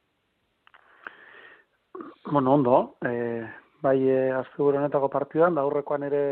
[2.30, 3.44] Bueno, ondo, e,
[3.84, 6.22] bai e, azte honetako partidan, da horrekoan ere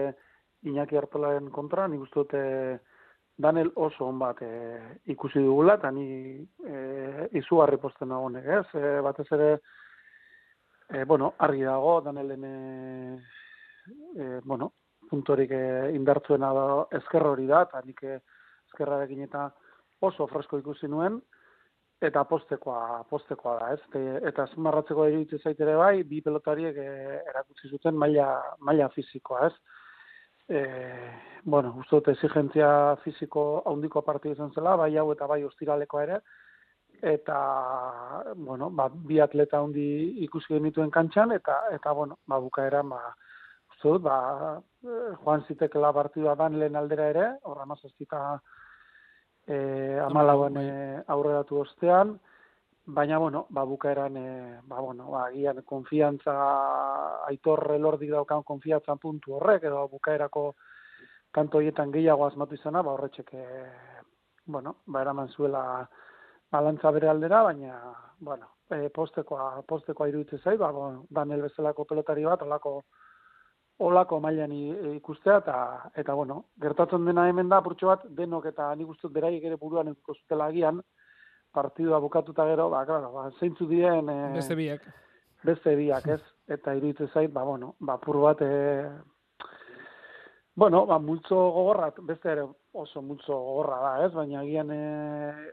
[0.66, 2.42] Iñaki Artolaren kontra, nik uste dute
[3.36, 4.50] Daniel oso on bat e,
[5.12, 6.06] ikusi dugula, eta ni
[6.64, 8.66] e, izugarri posten nagonek, ez?
[8.80, 9.50] E, batez ere,
[10.88, 13.22] E, bueno, argi dago, danelen, e,
[14.14, 14.72] e, bueno,
[15.10, 16.66] puntorik e, indartzuena da
[17.00, 19.48] ezkerra hori da, eta nik ezkerrarekin eta
[20.06, 21.18] oso fresko ikusi nuen,
[22.06, 23.80] eta postekoa, postekoa da, ez?
[23.92, 26.88] Te, eta zumarratzeko egitzen zaitere bai, bi pelotariek e,
[27.32, 28.28] erakutsi zuten maila,
[28.60, 29.54] maila fizikoa, ez?
[30.46, 30.62] E,
[31.42, 32.68] bueno, uste dut exigentzia
[33.02, 36.20] fiziko haundiko partidu izan zela, bai hau eta bai ostiralekoa ere,
[37.02, 43.14] eta bueno, ba, bi atleta handi ikusi genituen kantxan eta eta bueno, ba bukaera ba
[43.70, 44.60] uste ba
[45.22, 48.40] Juan Zitekela partida dan lehen aldera ere, horra 17
[49.48, 51.02] eh 14 bai.
[51.06, 52.18] aurreratu ostean
[52.86, 59.34] baina, bueno, ba, bukaeran, e, ba, bueno, ba, gian konfiantza, aitor elordik daukan konfiantzan puntu
[59.34, 60.54] horrek, edo bukaerako
[61.32, 63.44] kanto hietan gehiago asmatu izana, ba, horretxek, e,
[64.46, 65.88] bueno, ba, eraman zuela
[66.52, 67.78] balantza bere aldera, baina,
[68.18, 70.70] bueno, e, postekoa, postekoa iruditzen zai, ba,
[71.10, 72.76] Daniel bezalako pelotari bat, olako,
[73.86, 75.56] olako mailan ikustea, eta,
[75.94, 79.90] eta, bueno, gertatzen dena hemen da, purtsu bat, denok eta nik ustut beraiek ere buruan
[79.92, 80.80] ikuko zutela agian,
[81.56, 84.08] partidua bukatuta gero, ba, claro, ba, zeintzu dien...
[84.12, 84.86] E, beste biak.
[85.44, 86.22] Beste biak, ez?
[86.48, 88.90] Eta iruditzen zait, ba, bueno, ba, pur bat, e,
[90.56, 94.12] bueno, ba, multzo gogorra, beste ere oso multzo gogorra da, ez?
[94.14, 94.78] Baina agian e,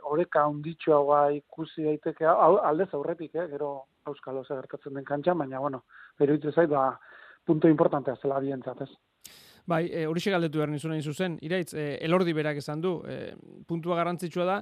[0.08, 3.50] oreka onditxoa ba, ikusi daiteke, aldez aurretik, eh?
[3.52, 3.74] gero
[4.08, 5.84] Euskalo gertatzen den kantxan, baina, bueno,
[6.24, 6.94] iruditzen zait, ba,
[7.44, 8.94] punto importantea zela bientzat, ez?
[9.68, 13.36] Bai, e, hori galdetu behar nizuna zuzen, iraitz, e, elordi berak esan du, e,
[13.68, 14.58] puntua garrantzitsua da,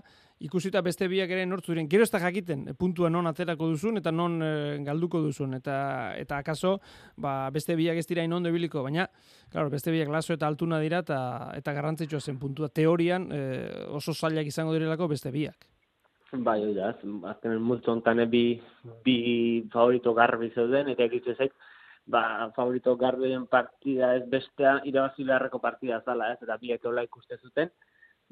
[0.45, 4.11] ikusita beste biak ere nortzuren, gero ez da jakiten, e, puntua non aterako duzun, eta
[4.11, 4.51] non e,
[4.85, 5.75] galduko duzun, eta
[6.17, 6.77] eta akaso,
[7.15, 9.07] ba, beste biak ez dira inondo biliko, baina,
[9.51, 11.19] claro, beste biak laso eta altuna dira, eta,
[11.57, 13.41] eta garrantzitsua zen puntua, teorian e,
[13.89, 15.67] oso zailak izango direlako beste biak.
[16.31, 16.93] Bai, oi da,
[17.33, 18.45] azken multu ontan bi,
[19.03, 19.17] bi
[19.73, 21.55] favorito garbi zeuden, eta egitzen zait,
[22.07, 27.37] ba, favorito gardien partida ez bestea irabazi beharreko partida zala, ez, eta biek hola ikuste
[27.37, 27.69] zuten,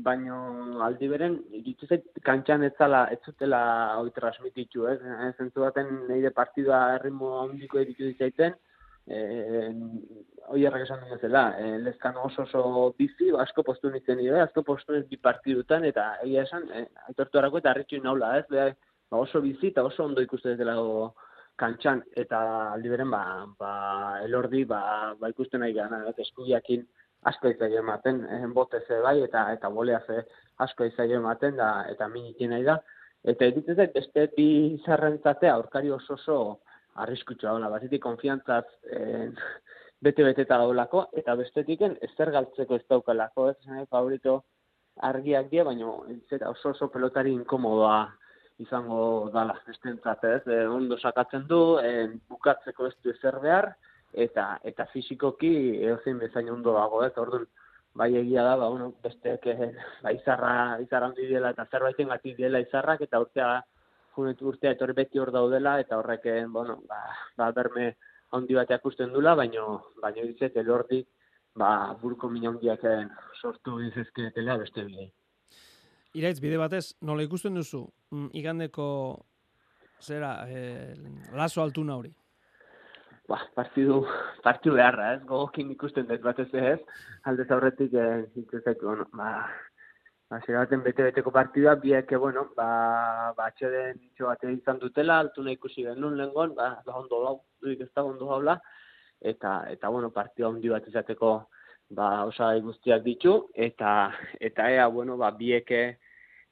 [0.06, 0.38] baino
[0.86, 3.62] aldi beren, iritu zait, kantxan ez zala, ez zutela
[4.00, 8.56] hori transmititu, ez, ez zentzu baten nire partidua erritmo handiko editu ditzaiten,
[9.08, 9.70] eh,
[10.60, 12.64] errak esan duen zela, eh, lezkan oso oso
[12.98, 17.42] bizi, asko postu nintzen nire, asko postu nintzen bi partidutan, eta egia esan, eh, aitortu
[17.42, 18.70] erako eta harritxu naula, ez, beha,
[19.10, 20.78] ba, oso bizi eta oso ondo ikuste dela
[21.60, 22.40] kantxan eta
[22.74, 23.22] aldi beren ba,
[23.60, 23.72] ba
[24.24, 24.82] elordi ba,
[25.20, 26.86] ba ikusten nahi gana eskubiakin
[27.24, 30.26] asko izaio ematen eh, ze bai eta eta bolea ze
[30.58, 32.80] asko izaio ematen da eta minikin nahi da.
[33.24, 36.60] Eta editzen zait beste bi zerrentzatea aurkari oso oso
[36.96, 39.32] arriskutsua ona batetik konfiantzaz eh,
[40.02, 43.50] bete beteta gaulako eta bestetiken ezer galtzeko ez daukalako.
[43.50, 44.44] Ez eh, favorito
[45.02, 46.06] argiak die baino
[46.48, 48.08] oso oso pelotari inkomodoa
[48.60, 49.56] izango dala.
[49.72, 50.42] Estentzat, ez?
[50.48, 53.72] E, ondo sakatzen du, e, bukatzeko ez du ezer behar,
[54.13, 57.13] eta eta fizikoki edozein bezain ondo dago, ez?
[57.17, 57.48] Orduan,
[57.93, 59.72] bai egia da, ba, bueno, besteak e,
[60.04, 63.50] ba, izarra, izarra handi dela, eta zerbaiten gati dela izarrak, eta urtea,
[64.15, 67.02] junetu urtea etorri beti hor daudela, eta horrek, e, bueno, ba,
[67.38, 67.93] ba berme
[68.36, 69.65] handi bateak usten dula, baino,
[70.02, 71.04] baino ditzet, elordi,
[71.58, 72.95] ba, burko mina handiak e,
[73.41, 75.10] sortu dizezketela beste bidei.
[76.17, 78.86] Iraitz, bide batez, nola ikusten duzu, mm, igandeko,
[80.02, 80.95] zera, eh,
[81.38, 82.13] laso altuna hori?
[83.30, 84.00] Ba, partidu,
[84.42, 86.80] partidu beharra, ez, gogokin ikusten dut batez ez,
[87.30, 89.28] alde zaurretik, eh, zaitu, bueno, ba,
[90.32, 92.70] ba, zera baten bete-beteko partidua, biak, bueno, ba,
[93.38, 97.92] ba, atxeden itxo izan dutela, altuna ikusi genuen lengon, ba, ba, ondo lau, duik ez
[97.94, 98.58] da ondo haula,
[99.22, 101.34] eta, eta, bueno, partida ondi bat izateko,
[101.94, 106.00] ba, osai guztiak ditu, eta, eta ea, bueno, ba, bieke,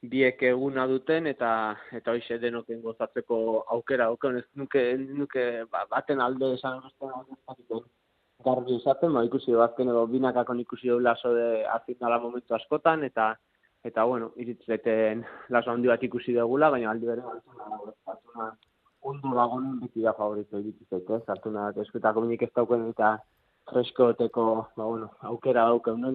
[0.02, 6.20] bieke eguna duten, eta, eta hoxe denoken gozatzeko aukera, auken, ez nuke, nuke ba, baten
[6.20, 7.82] alde esan horretzen
[8.44, 13.02] garbi izaten, ba, ikusi du azken edo binakakon ikusi du laso de azitnala momentu askotan,
[13.04, 13.32] eta,
[13.84, 17.24] eta bueno, iritzeten laso handi bat ikusi dugula, baina aldi bere,
[18.06, 18.52] hartuna,
[19.02, 21.24] ondo dagoen beti da favorito iritzek, ez?
[21.26, 23.16] Hartuna, eskutako minik ez dauken eta
[23.72, 26.14] freskoteko, ba, bueno, aukera dauken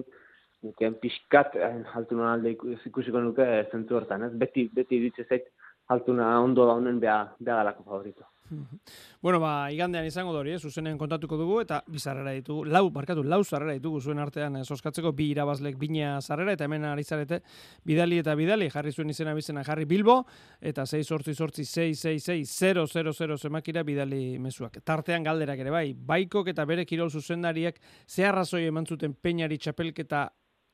[0.64, 2.56] nuken pixkat eh, altuna alde
[2.90, 4.32] ikusiko nuke zentzu hortan, ez?
[4.44, 5.50] Beti, beti ditze zait
[5.94, 8.30] altuna ondo da honen beha, beha galako favorito.
[9.24, 10.58] Bueno, ba, igandean izango dori, eh?
[10.60, 15.14] zuzenen kontatuko dugu, eta bi zarrera ditugu, lau, barkatu, lau zarrera ditugu zuen artean soskatzeko
[15.16, 17.40] bi irabazlek bina zarrera, eta hemen ari zarete
[17.88, 20.18] bidali eta bidali, jarri zuen izena bizena jarri bilbo,
[20.60, 24.76] eta 6 sortzi sortzi 6 6 6 0 0 0 zemakira bidali mezuak.
[24.84, 30.28] Tartean galderak ere bai, baikok eta bere kirol zuzendariak zeharrazoi eman zuten peinari txapelketa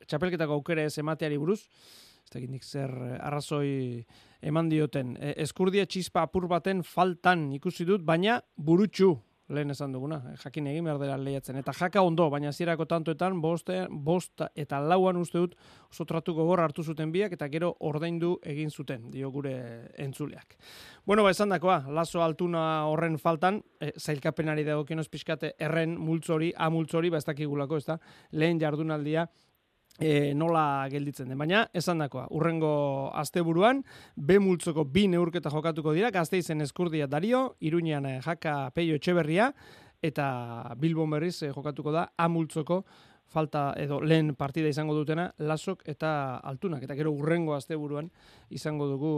[0.07, 1.61] txapelketako aukera ez emateari buruz,
[2.21, 4.05] ez da zer arrazoi
[4.41, 5.17] eman dioten.
[5.19, 9.17] E, eskurdia txispa apur baten faltan ikusi dut, baina burutxu
[9.51, 11.57] lehen esan duguna, e, jakin egin behar dela lehiatzen.
[11.59, 15.57] Eta jaka ondo, baina zirako tantoetan, boste, bost eta lauan uste dut,
[15.91, 19.53] oso tratuko gorra hartu zuten biak, eta gero ordaindu egin zuten, dio gure
[19.99, 20.55] entzuleak.
[21.05, 26.53] Bueno, ba, esan dakoa, laso altuna horren faltan, e, zailkapenari dago kenoz pixkate, erren multzori,
[26.55, 27.99] amultzori, ba ez dakigulako, ez da,
[28.31, 29.27] lehen jardunaldia,
[30.01, 31.37] e, nola gelditzen den.
[31.39, 32.73] Baina, esan dakoa, urrengo
[33.17, 33.83] asteburuan,
[34.15, 39.51] B multzoko bi neurketa jokatuko dira, gazteizen eskurdia dario, iruñean eh, jaka peio etxeberria,
[40.01, 40.27] eta
[40.81, 42.81] Bilbon berriz eh, jokatuko da A multzoko
[43.31, 48.09] falta edo lehen partida izango dutena lasok eta altunak eta gero urrengo asteburuan
[48.51, 49.13] izango dugu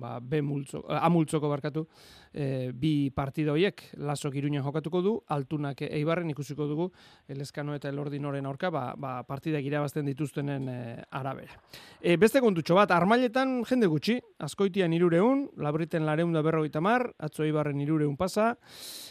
[0.00, 1.84] ba, B multzo, A multzoko barkatu
[2.32, 6.88] e, bi partida horiek lasok iruñan jokatuko du altunak eibarren ikusiko dugu
[7.28, 10.78] eleskano eta elordinoren aurka ba, ba, partida irabazten dituztenen e,
[11.10, 11.60] arabera.
[12.00, 17.44] E, beste kontutxo bat, armailetan jende gutxi, askoitian irureun, labriten lareun da berrogeita mar, atzo
[17.44, 18.52] eibarren irureun pasa,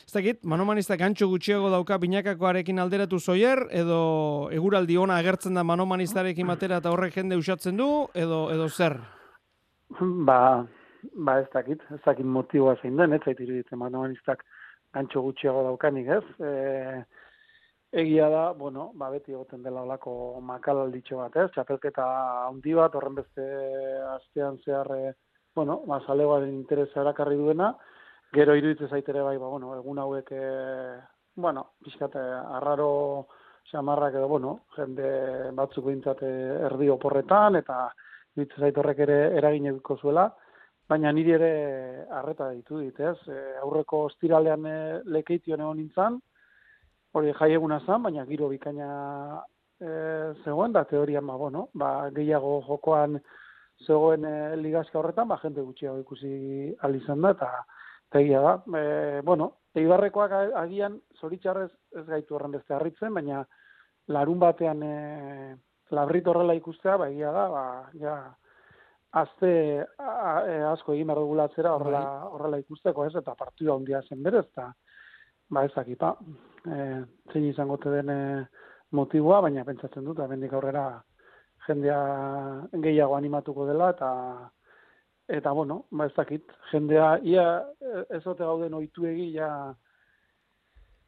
[0.07, 6.47] ez dakit, manomanistak antxo gutxiago dauka binakakoarekin alderatu zoier, edo eguraldi ona agertzen da manomanistarekin
[6.47, 8.97] batera eta horrek jende usatzen du, edo, edo zer?
[10.27, 10.65] Ba,
[11.13, 14.43] ba ez dakit, ez dakit motiboa zein den, ez zait iruditzen manomanistak
[14.97, 16.23] antxo gutxiago daukanik, ez?
[16.43, 17.03] E,
[18.03, 21.49] egia da, bueno, ba, beti egoten dela olako alditxo bat, ez?
[21.53, 22.05] Txapelketa
[22.47, 23.45] handi bat, horren beste
[24.15, 25.13] astean zehar, e,
[25.55, 27.75] bueno, ba, salegoaren interesa erakarri duena,
[28.33, 30.99] gero iruditzen zaitere bai, ba, bueno, egun hauek, e,
[31.35, 32.19] bueno, pixkate,
[32.59, 33.27] arraro
[33.71, 36.27] xamarrak edo, bueno, jende batzuk bintzate
[36.69, 37.87] erdi oporretan, eta
[38.37, 40.29] iruditzen horrek ere eragin zuela,
[40.87, 41.51] baina niri ere
[42.11, 43.17] harreta ditu dit, ez?
[43.27, 46.19] E, aurreko ostiralean e, lekeitio egon nintzen,
[47.13, 48.87] hori jai eguna zen, baina giro bikaina
[49.79, 49.89] e,
[50.43, 53.19] zegoen, da teorian, ba, bueno, ba, gehiago jokoan
[53.85, 57.51] zegoen e, ligazka horretan, ba, jende gutxiago ikusi alizan da, eta
[58.11, 58.53] tegia da.
[58.79, 63.43] E, bueno, eibarrekoak agian zoritxarrez ez gaitu horren beste harritzen, baina
[64.13, 65.55] larun batean e,
[65.91, 67.63] labrit horrela ikustea, ba, egia da, ba,
[68.01, 68.17] ja,
[69.21, 72.31] azte e, asko egin behar dugulatzera horrela, bai.
[72.37, 74.71] horrela ikusteko ez, eta partida handia zen berez, eta
[75.49, 76.15] ba ez akipa,
[76.65, 76.79] e,
[77.31, 78.21] zein izango te den e,
[78.97, 80.87] motiboa, baina pentsatzen dut, abendik aurrera
[81.67, 82.01] jendea
[82.83, 84.11] gehiago animatuko dela, eta
[85.27, 87.47] eta bueno, ba ez dakit, jendea, ia
[88.09, 89.75] ez ote gauden egi, ja,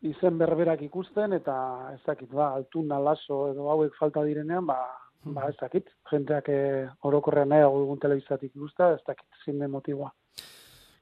[0.02, 1.56] izen berberak ikusten, eta
[1.94, 4.78] ez dakit, ba, altuna, laso, edo hauek falta direnean, ba,
[5.24, 10.12] ba ez dakit, jenteak eh, orokorrean nahi dugun telebizatik guzta, ez dakit zin den motiboa.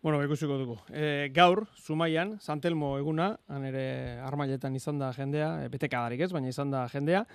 [0.08, 0.78] Bueno, ikusiko dugu.
[0.88, 3.82] E, gaur, Zumaian, Santelmo eguna, han ere
[4.24, 7.26] armailetan izan da jendea, e, betekadarik ez, baina izan da jendea,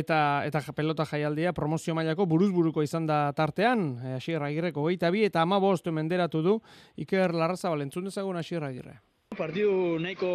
[0.00, 5.26] eta eta pelota jaialdia promozio mailako buruzburuko izan da tartean, e, Asierra Agirreko geita bi,
[5.28, 6.60] eta ama bostu menderatu du,
[6.96, 9.02] Iker Larraza Balentzun dezagun Asierra Agirre.
[9.34, 10.28] Partidu nahiko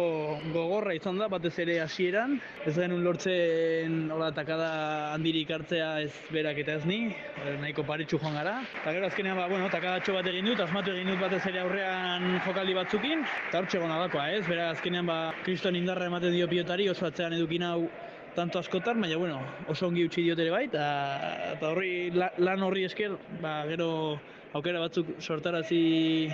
[0.52, 2.36] gogorra izan da, batez ere hasieran.
[2.68, 4.68] Ez genuen lortzen hola takada
[5.14, 8.58] handirik hartzea ez berak eta ez ni, eh, nahiko paritxu joan gara.
[8.82, 12.40] Eta gero azkenean, ba, bueno, takadatxo bat egin dut, asmatu egin dut batez ere aurrean
[12.46, 13.24] jokaldi batzukin.
[13.48, 14.44] Eta hortxe gona dakoa, ez?
[14.48, 17.88] Bera azkenean, ba, kriston indarra ematen dio pilotari, oso atzean edukin hau
[18.36, 23.64] tanto askotan, baina bueno, oso ongi utzi diotere bai, eta horri lan horri esker, ba,
[23.66, 23.90] gero
[24.54, 26.30] aukera batzuk sortarazi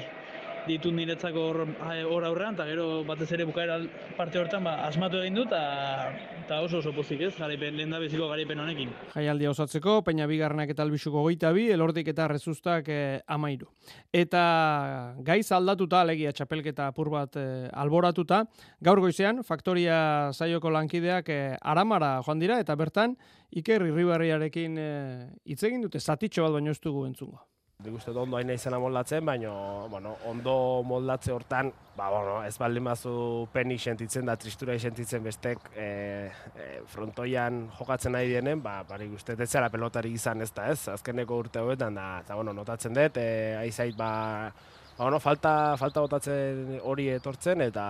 [0.66, 3.78] ditu niretzako hor aurrean, eta gero batez ere bukaera
[4.16, 8.28] parte hortan ba, asmatu egin dut, eta oso oso pozik ez, garaipen, lehen da beziko
[8.30, 8.92] garaipen honekin.
[9.14, 13.70] Jaialdia osatzeko, peina bigarrenak eta albisuko goita bi, elordik eta rezustak eh, amairu.
[14.12, 14.42] Eta
[15.26, 18.44] gaiz aldatuta, alegia txapelketa apur bat eh, alboratuta,
[18.84, 23.16] gaur goizean, faktoria saioko lankideak eh, aramara joan dira, eta bertan,
[23.56, 27.44] Iker Irribarriarekin eh, hitz egin dute, zatitxo bat baino ez dugu entzungo.
[27.84, 29.50] Nik uste ondo hain izena moldatzen, baina
[29.92, 30.52] bueno, ondo
[30.88, 33.12] moldatze hortan, ba, bueno, ez baldin bazu
[33.52, 35.84] peni sentitzen da, tristura sentitzen bestek e,
[36.56, 40.80] e, frontoian jokatzen nahi dienen, ba, barik uste ez zara pelotari izan ez da ez,
[40.96, 44.10] azkeneko urte hoetan da, eta bueno, notatzen dut, e, aizait, ba,
[44.96, 47.86] ba, bueno, falta, falta botatzen hori etortzen, eta,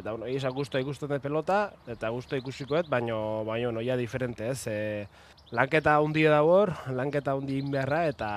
[0.00, 4.48] eta bueno, egisa guztua ikusten dut pelota, eta guztua ikusikoet, baina, baina, no, ja diferente
[4.48, 5.06] ez, e,
[5.52, 8.30] lanketa hundi da hor, lanketa hundi inbeharra, eta,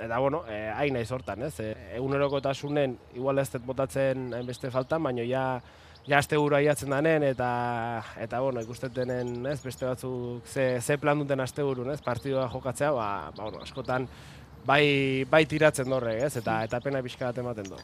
[0.00, 1.58] eta bueno, eh, hain nahi sortan, ez?
[1.60, 5.60] E, egunerokotasunen igual ez botatzen beste faltan, baina ja
[6.08, 9.10] ja aste aiatzen danen eta eta bueno, ikusteten
[9.46, 12.00] ez beste batzuk ze, ze plan duten asteburu, ez?
[12.00, 14.08] Partidua jokatzea, ba, ba bueno, askotan
[14.66, 16.36] bai bai tiratzen dorre, ez?
[16.36, 17.76] Eta eta pena pixka bat ematen du.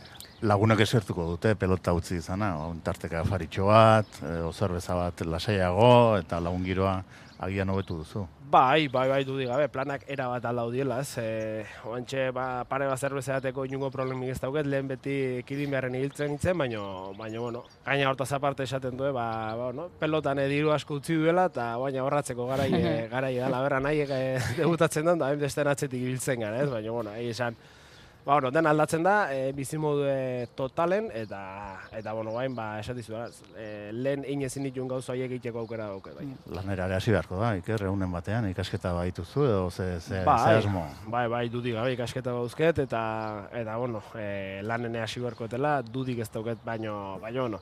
[0.42, 4.40] Lagunak esertuko dute pelota utzi izana, ontarteka faritxo bat, e,
[4.88, 7.03] bat lasaiago eta lagun giroa
[7.38, 8.25] agian hobetu duzu.
[8.51, 11.18] Bai, bai, bai, dudik gabe, planak era bat aldau diela, ez.
[11.18, 15.16] E, oantxe, ba, pare bat zerbezeateko inungo problemik ez dauket, lehen beti
[15.49, 16.83] kidin beharren hiltzen nintzen, baina,
[17.18, 19.27] baina, bueno, gaina hortaz aparte esaten du, ba,
[19.59, 22.70] ba, no, pelotan ediru asko utzi duela, eta baina horratzeko garai,
[23.14, 24.20] garai da, labera nahi e,
[24.61, 27.59] debutatzen den, da, beste atzetik ibiltzen gara, ez, baina, bueno, esan,
[28.25, 30.07] Ba, bueno, den aldatzen da, e, bizimodu
[30.57, 31.41] totalen, eta,
[31.93, 33.27] eta bueno, bain, ba, esatizu da,
[33.61, 36.25] e, lehen inezin dituen gauza horiek egiteko aukera dauke, bai.
[36.31, 36.55] Mm.
[36.57, 40.87] Lanera hasi beharko da, iker, egunen batean, ikasketa baituzu, edo ze, ze, bai, ze asmo?
[41.13, 43.05] Bai, bai, dudik gabe ikasketa bauzket, eta,
[43.53, 47.61] eta bueno, e, lanene hasi beharko etela, dudik ez dauket, baino, baino, bueno,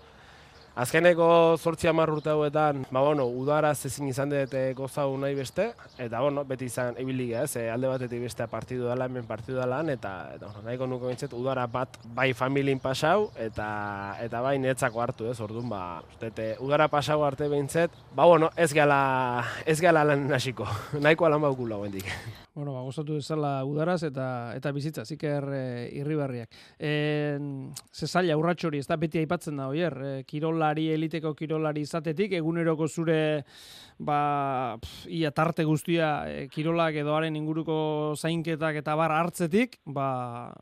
[0.72, 1.26] Azkeneko
[1.60, 5.66] zortzi hamar urte hauetan, ba, bueno, udaraz ezin izan dut gozau nahi beste,
[6.00, 9.82] eta bueno, beti izan ibiliga, ez, eh, alde batetik bestea partidu dela, hemen partidu dela,
[9.92, 15.02] eta, eta bueno, nahiko nuko bintzet, udara bat bai familin pasau, eta eta bai netzako
[15.04, 20.06] hartu, ez, orduan, ba, ustete, udara pasau arte behintzet, ba, bueno, ez gala, ez gala
[20.08, 20.64] lan hasiko,
[21.04, 22.08] nahiko alan baukula guendik.
[22.54, 25.62] Bueno, ba, gozatu dezala udaraz eta eta bizitza, ziker e,
[25.96, 26.52] irribarriak.
[26.76, 27.38] E,
[27.92, 32.88] ze zaila urratxori, ez da beti aipatzen da, oier, e, kirolari, eliteko kirolari izatetik, eguneroko
[32.88, 33.18] zure
[33.98, 37.78] ba, pf, ia tarte guztia e, kirolak edoaren inguruko
[38.20, 40.52] zainketak eta bar hartzetik, ba,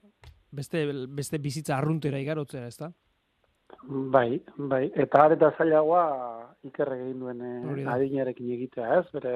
[0.52, 2.92] beste, beste bizitza arruntera igarotzea, ez da?
[4.14, 6.04] Bai, bai, eta areta zailagoa
[6.66, 9.06] ikerre egin duen eh, adinarekin egitea, ez?
[9.14, 9.34] Bere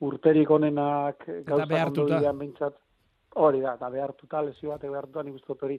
[0.00, 2.20] urterik onenak gauza behartuta.
[2.32, 2.76] behintzat,
[3.34, 5.78] hori da, eta behartuta, lesio batek behartuta, nik uste hori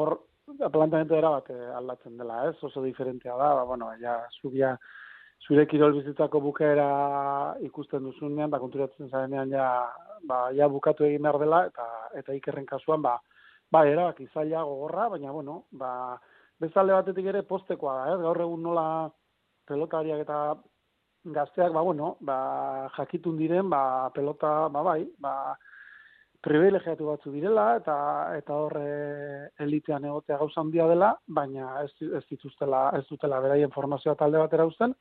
[0.00, 2.56] hor plantamentu era bat eh, aldatzen dela, ez?
[2.62, 4.72] Oso diferentea da, ba, bueno, ja, zubia,
[5.46, 6.88] zure kirol bizitzako bukaera
[7.68, 9.68] ikusten duzunean, ba, konturatzen zarenean ja,
[10.28, 11.88] ba, ja bukatu egin behar dela, eta,
[12.18, 13.18] eta ikerren kasuan, ba,
[13.70, 16.18] ba, erabaki zaila gogorra, baina, bueno, ba,
[16.62, 18.20] bezalde batetik ere postekoa da, ez?
[18.22, 18.86] Gaur egun nola
[19.68, 20.42] pelotariak eta
[21.24, 25.56] gazteak, ba, bueno, ba, jakitun diren, ba, pelota, ba, bai, ba,
[26.42, 27.96] privilegiatu batzu direla, eta
[28.36, 33.70] eta hor e, elitean egotea gauza handia dela, baina ez, ez dituztela, ez dutela beraien
[33.70, 34.94] formazioa talde batera uzten,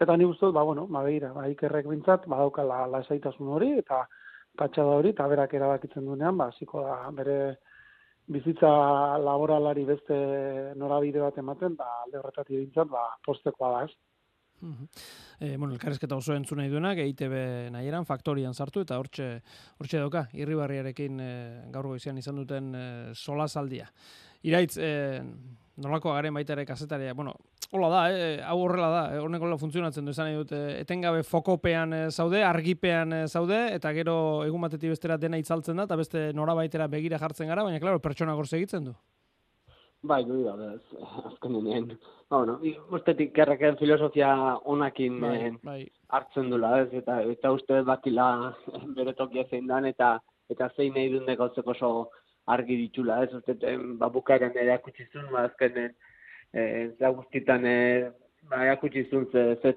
[0.00, 4.06] eta ni dut, ba, bueno, ba, begira, ba, ikerrek bintzat, badaukala lasaitasun hori, eta
[4.56, 7.38] patxada hori, eta berak erabakitzen duenean, ba, hasiko da bere
[8.32, 8.68] bizitza
[9.22, 10.16] laboralari beste
[10.80, 14.15] norabide bat ematen, ba, alde horretatik bintzat, ba, postekoa da, ez?
[15.38, 17.34] E, bueno, elkarrezketa oso entzun nahi duenak, EITB
[17.74, 19.28] nahieran, faktorian sartu, eta hortxe,
[19.80, 21.32] hortxe dauka, irribarriarekin e,
[21.74, 23.90] gaur goizian izan duten e, solasaldia.
[24.46, 25.20] Iraitz, e,
[25.82, 27.34] nolako garen baita ere kazetaria, bueno,
[27.72, 31.92] hola da, e, hau horrela da, horrek hola funtzionatzen du, esan nahi dut, etengabe fokopean
[31.92, 36.30] e, zaude, argipean e, zaude, eta gero egun batetik bestera dena itzaltzen da, eta beste
[36.36, 38.96] norabaitera begira jartzen gara, baina, klaro, pertsona gorze egiten du.
[40.06, 41.88] Bai, hori da, ez, azkenean,
[42.28, 42.56] ba, bueno,
[42.94, 44.30] ustetik gerreken filosofia
[44.74, 45.80] onakin Bai, eh, bai.
[46.18, 48.28] hartzen dula, ez, eta, eta uste dut bakila
[48.98, 50.16] bere tokia zein dan, eta,
[50.52, 51.90] eta zein nahi duen gautzeko oso
[52.56, 55.96] argi ditula, ez, uste dut, ba, bukaeran ere akutsizun, ba, azkenen,
[56.52, 58.10] eh, za guztitan, eh,
[58.50, 59.74] ba, akutsizun ze, ze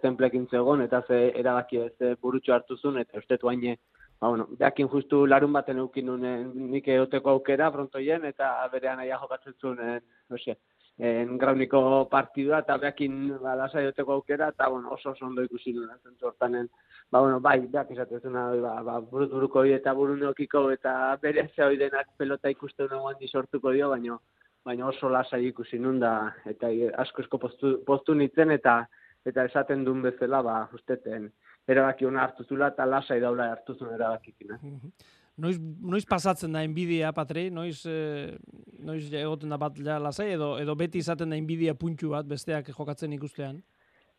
[0.52, 3.78] zegoen, eta ze erabaki ze burutxo hartu zuen, eta uste dut baine,
[4.20, 9.18] ba, bueno, jakin justu larun baten eukin nunen nik egoteko aukera frontoien, eta berean aia
[9.22, 10.02] jokatzen zuen,
[10.32, 10.58] oxe,
[11.00, 15.74] en grauniko partidua, eta beakin ba, lasai egoteko aukera, eta bueno, oso oso ondo ikusi
[15.74, 16.68] nuen zentzu hortanen,
[17.10, 21.64] ba, bueno, bai, beak izatezuna, ba, ba, burut buruko eta buru neokiko, eta bere ze
[21.64, 24.20] hori denak pelota ikusten nagoen sortuko dio, baina
[24.66, 26.68] baina oso lasai ikusi nun da, eta
[26.98, 28.86] asko esko postu, postu nitzen, eta
[29.26, 31.32] eta esaten duen bezala, ba, usteten,
[31.70, 34.54] erabaki hona hartu zula, eta lasai daula hartu zuen erabakikin.
[34.56, 35.08] Eh?
[35.40, 37.48] Noiz, noiz pasatzen da enbidia, Patri?
[37.54, 38.36] Noiz, eh,
[38.84, 42.74] noiz egoten da bat ja lasai, edo, edo beti izaten da enbidia puntu bat besteak
[42.76, 43.62] jokatzen ikustean?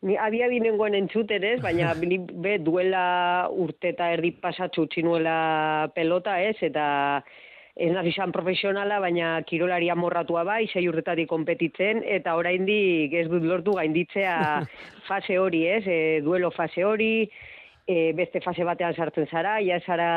[0.00, 3.04] Ni abia binengoen entzuten ez, baina ni be duela
[3.52, 6.86] urte eta erdi pasatxu utzi nuela pelota ez, eta
[7.80, 13.46] ez nazi izan profesionala, baina kirolari amorratua bai, sei urtetatik konpetitzen, eta oraindik ez dut
[13.48, 14.34] lortu gainditzea
[15.08, 17.14] fase hori ez, e, duelo fase hori,
[17.88, 20.10] e, beste fase batean sartzen zara, ja zara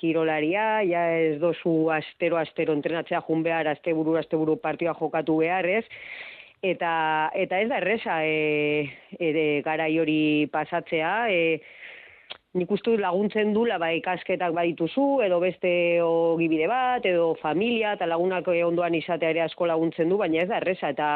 [0.00, 5.84] kirolaria, ja ez dozu astero-astero entrenatzea jun behar, asteburu asteburu partioa jokatu behar, ez?
[6.66, 6.90] Eta,
[7.38, 8.88] eta ez da erresa e,
[9.22, 11.60] ere garai hori pasatzea, e,
[12.56, 15.70] nik uste laguntzen dula ba, ikasketak badituzu, edo beste
[16.02, 20.60] ogibide bat, edo familia, eta lagunak ondoan izatea ere asko laguntzen du, baina ez da
[20.62, 21.10] erresa, eta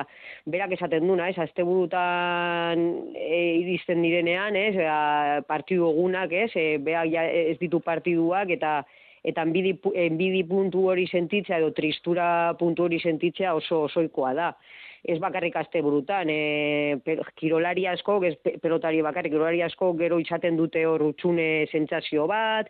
[0.52, 2.84] berak esaten duna, ez, asteburutan
[3.16, 8.80] e, iristen direnean, ez, ea, partidu egunak, ez, e, beak ja ez ditu partiduak, eta
[9.20, 14.54] eta enbidi, enbidi puntu hori sentitzea edo tristura puntu hori sentitzea oso osoikoa da.
[15.04, 20.58] Ez bakarrik asteburutan, e, pero, kirolari asko, ez pe- pelotari bakarrik, kirolari asko gero izaten
[20.58, 22.68] dute hor utxune sentsazio bat,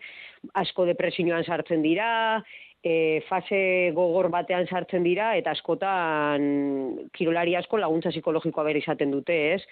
[0.55, 2.43] asko depresioan sartzen dira,
[2.83, 9.41] e, fase gogor batean sartzen dira, eta askotan kirolari asko laguntza psikologikoa bere izaten dute,
[9.55, 9.63] ez?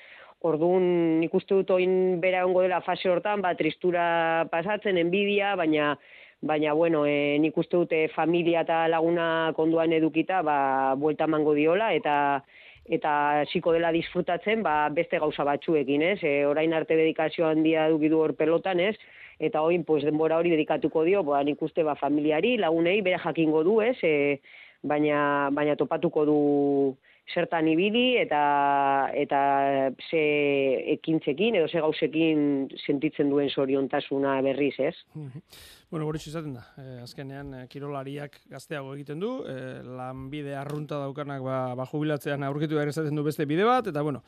[0.47, 5.97] Orduan, nik uste dut oin bera ongo dela fase hortan, ba, tristura pasatzen, enbidia, baina
[6.41, 11.93] baina bueno, e, nik uste dute familia eta laguna konduan edukita, ba, buelta emango diola,
[11.95, 12.45] eta
[12.89, 16.19] eta hasiko dela disfrutatzen, ba, beste gauza batzuekin, ez?
[16.25, 18.95] E, orain arte dedikazio handia eduki du hor pelotan, ez?
[19.39, 23.63] Eta oin, pues, denbora hori dedikatuko dio, ba, nik uste ba, familiari, lagunei, bere jakingo
[23.67, 23.99] du, ez?
[24.03, 24.41] E,
[24.83, 26.39] baina, baina topatuko du
[27.35, 28.43] zertan ibili eta
[29.15, 29.41] eta
[30.11, 30.23] ze
[30.95, 34.95] ekintzekin edo ze gauzekin sentitzen duen soriontasuna berriz, ez?
[35.91, 36.67] Bueno, hori izaten da.
[36.77, 42.77] E, azkenean, e, kirolariak gazteago egiten du, e, lanbide arrunta daukanak ba, ba jubilatzean aurkitu
[42.77, 44.21] behar ezaten du beste bide bat, eta bueno,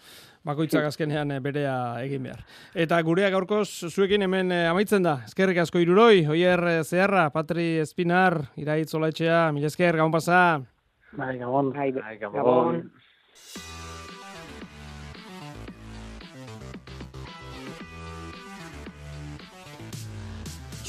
[0.48, 2.40] bakoitzak azkenean berea egin behar.
[2.72, 5.18] Eta gureak gaurkoz zuekin hemen amaitzen da.
[5.28, 10.40] Ezkerrik asko iruroi, oier zeharra, Patri Espinar, iraitz olaetxea, mil esker, gabon pasa.
[11.12, 11.72] Bai, gabon.
[11.72, 12.36] Bai, gabon.
[12.38, 12.90] gabon.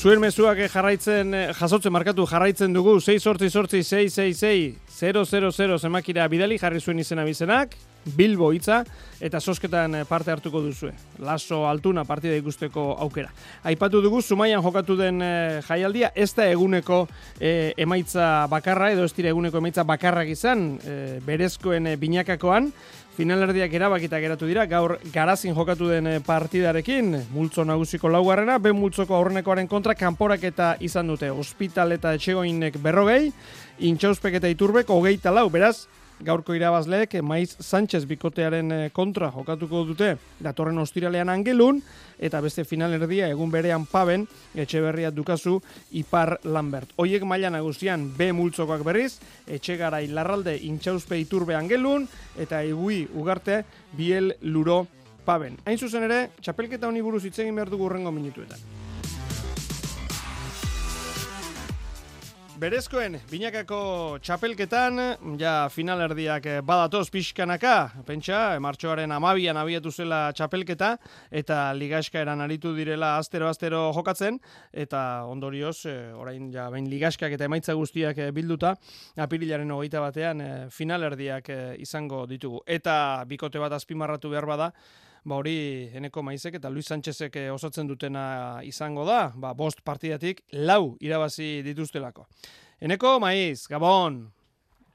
[0.01, 6.81] Zuen mezuak jarraitzen, jasotzen markatu jarraitzen dugu, 6 sortzi sortzi 666 000 zemakira bidali jarri
[6.81, 8.81] zuen izena bizenak, Bilbo hitza
[9.21, 10.91] eta sosketan parte hartuko duzue.
[11.21, 13.29] Laso altuna partida ikusteko aukera.
[13.69, 15.21] Aipatu dugu, Zumaian jokatu den
[15.67, 17.03] jaialdia, ez da eguneko
[17.39, 22.71] emaitza bakarra, edo ez dira eguneko emaitza bakarrak izan, e, berezkoen binakakoan,
[23.17, 29.67] finalerdiak erabakita geratu dira, gaur garazin jokatu den partidarekin, multzo nagusiko laugarrena, ben multzoko aurrenekoaren
[29.69, 33.31] kontra, kanporak eta izan dute, hospital eta etxegoinek berrogei,
[33.91, 35.85] intxauspek eta iturbek hogeita lau, beraz,
[36.25, 41.81] gaurko irabazleek Maiz Sánchez bikotearen kontra jokatuko dute datorren ostiralean angelun
[42.21, 45.57] eta beste finalerdia egun berean paben etxeberria dukazu
[45.91, 46.93] Ipar Lambert.
[46.97, 52.07] Hoiek maila nagusian B multzokoak berriz, etxegarai larralde intxauspe iturbe angelun
[52.39, 53.63] eta egui ugarte
[53.97, 54.85] biel luro
[55.25, 55.57] paben.
[55.65, 58.80] Hain zuzen ere, txapelketa honi buruz hitz egin behar dugu urrengo minutuetan.
[62.61, 63.77] Berezkoen, binakako
[64.21, 65.01] txapelketan,
[65.41, 70.91] ja finalerdiak badatoz pixkanaka, pentsa, martxoaren amabian abiatu zela txapelketa,
[71.41, 74.37] eta ligaska eran aritu direla astero-astero jokatzen,
[74.85, 75.87] eta ondorioz,
[76.21, 78.75] orain ja, bain ligaskak eta emaitza guztiak bilduta,
[79.17, 81.49] apirilaren hogeita batean finalerdiak
[81.81, 82.61] izango ditugu.
[82.69, 84.75] Eta bikote bat azpimarratu behar bada,
[85.23, 90.97] ba hori Eneko Maizek eta Luis Sánchezek osatzen dutena izango da, ba bost partidatik lau
[90.99, 92.25] irabazi dituztelako.
[92.81, 94.23] Eneko Maiz, Gabon.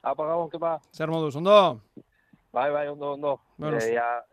[0.03, 0.77] Apa Gabon, kepa.
[0.93, 1.79] Zer moduz, ondo?
[2.51, 3.39] Bai, bai, ondo, ondo.
[3.57, 4.23] Bueno, e, ja,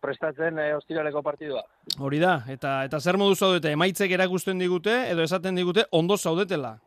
[0.00, 1.62] prestatzen e, ostiraleko partidua.
[1.98, 6.78] Hori da, eta eta zer moduz zaudete, emaitzek erakusten digute, edo esaten digute, ondo zaudetela?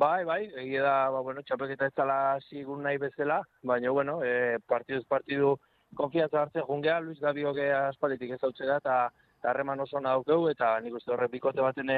[0.00, 2.16] Bai, bai, egia da, ba, bueno, txapelketa ez dela
[2.48, 5.58] zigun nahi bezala, baina, bueno, e, partiduz partidu
[5.94, 9.10] konfiantza hartzen jungea, Luis Gabiok aspalitik ez hau eta
[9.42, 11.90] harreman oso naukeu, eta nik uste horre bikote baten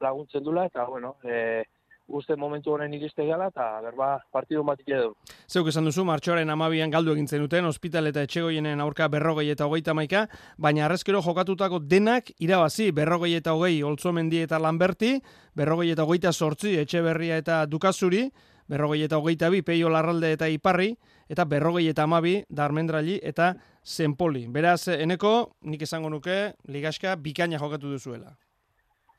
[0.00, 1.64] laguntzen dula, eta, bueno, e,
[2.06, 5.14] uste momentu honen iriste gala, eta berba partidu bat edu.
[5.50, 9.94] Zeuk esan duzu, martxoaren amabian galdu egintzen duten, ospital eta etxegoienen aurka berrogei eta hogeita
[9.94, 10.26] maika,
[10.56, 15.16] baina arrezkero jokatutako denak irabazi, berrogei eta hogei oltzomendi eta lanberti,
[15.56, 18.28] berrogei eta hogeita sortzi etxe berria eta dukazuri,
[18.68, 20.94] berrogei eta hogeita bi peio larralde eta iparri,
[21.28, 23.54] eta berrogei eta amabi darmendrali eta
[23.84, 24.46] zenpoli.
[24.48, 28.34] Beraz, eneko, nik esango nuke, ligaska bikaina jokatu duzuela.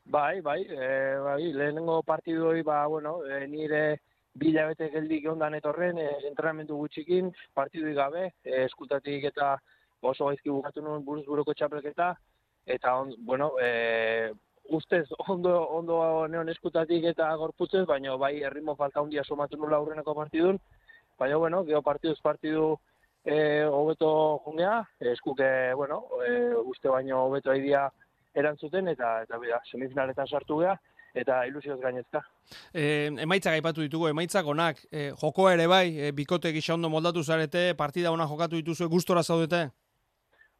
[0.08, 4.00] Bai, bai, e, bai, lehenengo partidu hori, ba, bueno, e, nire
[4.38, 9.56] bila bete geldik ondan etorren, e, entrenamendu gutxikin, partidu gabe, e, eskutatik eta
[10.00, 12.14] oso gaizki bukatu nuen buruz buruko txapelketa,
[12.64, 14.32] eta, on, bueno, e,
[14.68, 20.14] ustez ondo ondo neon eskutatik eta gorputzez, baina bai erritmo falta handia somatu nula aurreneko
[20.14, 20.60] partidun,
[21.18, 22.76] baina bueno, geho partiduz partidu
[23.24, 27.88] eh hobeto jungea, eskuke, bueno, e, uste baino hobeto aidia
[28.34, 30.78] erantzuten eta eta bera, semifinaletan sartu gea
[31.14, 32.22] eta ilusioz gainezka.
[32.72, 37.24] E, emaitzak aipatu ditugu, emaitzak onak, e, joko ere bai, e, bikote gisa ondo moldatu
[37.24, 39.68] zarete, partida ona jokatu dituzu, gustora zaudete?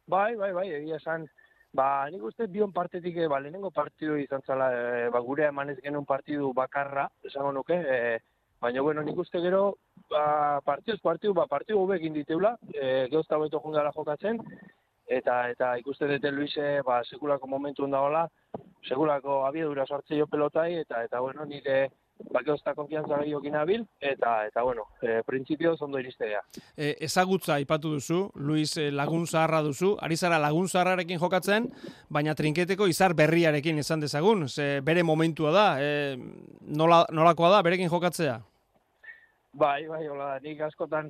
[0.09, 1.27] Bai, bai, bai, egia esan,
[1.71, 6.05] Ba, nik uste bion partetik, ba, lehenengo partidu izan zala, e, ba, gure emanez genuen
[6.05, 8.17] partidu bakarra, esango nuke, e,
[8.59, 9.75] baina, bueno, nik uste gero,
[10.09, 14.41] ba, partiduz partidu, ba, partidu hobek inditeula, e, geozta beto jungara jokatzen,
[15.19, 18.25] eta eta ikusten dute Luise, ba, sekulako momentu dagoela,
[18.87, 21.91] sekulako abiedura sartze jo pelotai, eta, eta bueno, nire,
[22.27, 26.41] ba, geozta konfiantza gehiokin abil, eta, eta bueno, e, printzipio zondo iristea.
[26.75, 31.69] E, ezagutza aipatu duzu, Luis e, lagun zaharra duzu, ari zara lagun zaharrarekin jokatzen,
[32.09, 36.17] baina trinketeko izar berriarekin izan dezagun, ze bere momentua da, e,
[36.61, 38.39] nola, nolakoa da, berekin jokatzea?
[39.53, 41.09] Bai, bai, hola, nik askotan,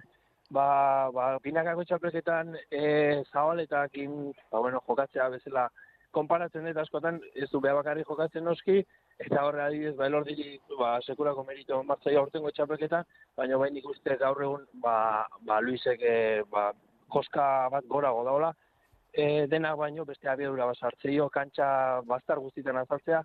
[0.53, 5.67] ba, ba, pinakako txapelketan e, zabaletakin, ba, bueno, jokatzea bezala,
[6.15, 8.81] konparatzen dut askotan, ez du beha bakarri jokatzen noski,
[9.19, 13.07] eta horre adibidez, ba, elor diri, ba, sekurako merito martzai aurtengo txapelketan,
[13.37, 16.69] baina bain ikuste gaur egun, ba, ba, Luisek, e, ba,
[17.11, 17.43] koska
[17.73, 18.53] bat gora godaola,
[19.11, 21.67] e, denak baino beste abiedura bat sartzeio, kantxa
[22.07, 23.19] bastar guztietan azaltzea,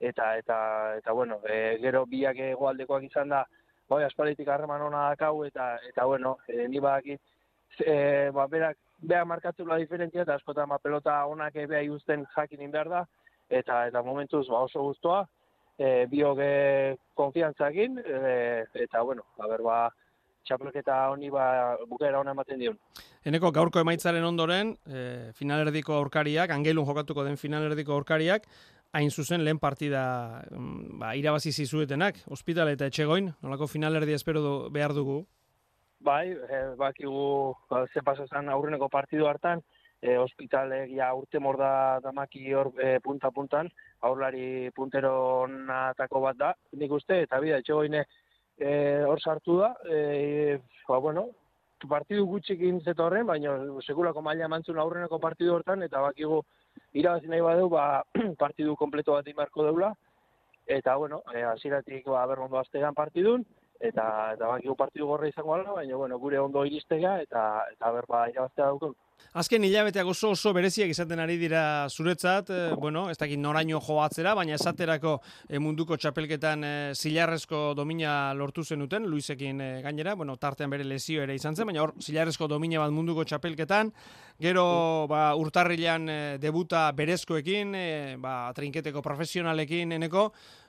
[0.00, 0.56] eta, eta,
[1.02, 3.44] eta, bueno, e, gero biak egoaldekoak izan da,
[3.90, 7.20] bai, aspalitik harreman ona dakau, eta, eta bueno, e, ni badakit,
[7.84, 12.72] e, ba, berak, berak markatzen la diferentzia, eta askotan ba, pelota onak beha ikusten jakin
[12.72, 13.04] behar da,
[13.60, 15.24] eta eta momentuz ba, oso guztua,
[15.78, 16.54] e, biok e,
[17.14, 19.78] konfiantzakin, e, eta bueno, ba, berba,
[20.44, 21.46] txapelketa honi ba,
[21.88, 22.78] bukera ona ematen dion.
[23.24, 28.48] Eneko gaurko emaitzaren ondoren, e, finalerdiko aurkariak, angelun jokatuko den finalerdiko aurkariak,
[28.94, 34.54] hain zuzen lehen partida mm, ba, irabazi zizuetenak, ospitale eta etxegoin, nolako finalerdi espero du,
[34.74, 35.24] behar dugu?
[36.04, 39.64] Bai, e, bakigu ba, ze pasazan aurreneko partidu hartan,
[40.04, 43.70] e, ospitale ja urte morda damaki hor e, punta-puntan,
[44.04, 48.68] aurlari puntero natako bat da, nik uste, eta bida, etxegoine e,
[49.08, 51.30] hor sartu da, e, ba, bueno,
[51.88, 56.42] partidu gutxikin zetorren, baina sekulako maila mantzun aurreneko partidu hortan, eta bakigu
[56.92, 58.02] irabazi nahi badeu, ba,
[58.44, 59.92] partidu kompleto bat imarko deula,
[60.66, 63.48] eta, bueno, e, aziratik, ba, berrondo aztegan partidun,
[63.80, 64.04] eta,
[64.36, 68.68] eta bakigu partidu gorra izango ala, baina, bueno, gure ondo iristega, eta, eta berba irabaztea
[68.68, 68.96] daukun.
[69.34, 74.30] Azken hilabeteak oso oso bereziak izaten ari dira zuretzat, e, bueno, ez dakit noraino joatzera,
[74.38, 75.16] baina esaterako
[75.48, 81.26] e, munduko txapelketan e, zilarrezko domina lortu zenuten, Luisekin e, gainera, bueno, tartean bere lesio
[81.26, 83.90] ere izan zen, baina hor zilarrezko domina bat munduko txapelketan,
[84.38, 84.68] gero
[85.10, 87.86] ba, urtarrilean e, debuta berezkoekin, e,
[88.22, 90.28] ba, trinketeko profesionalekin eneko,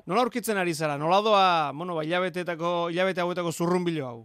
[0.09, 4.23] nola aurkitzen ari zara, nola doa, bueno, ba, hilabeteetako, hilabete hauetako zurrun hau?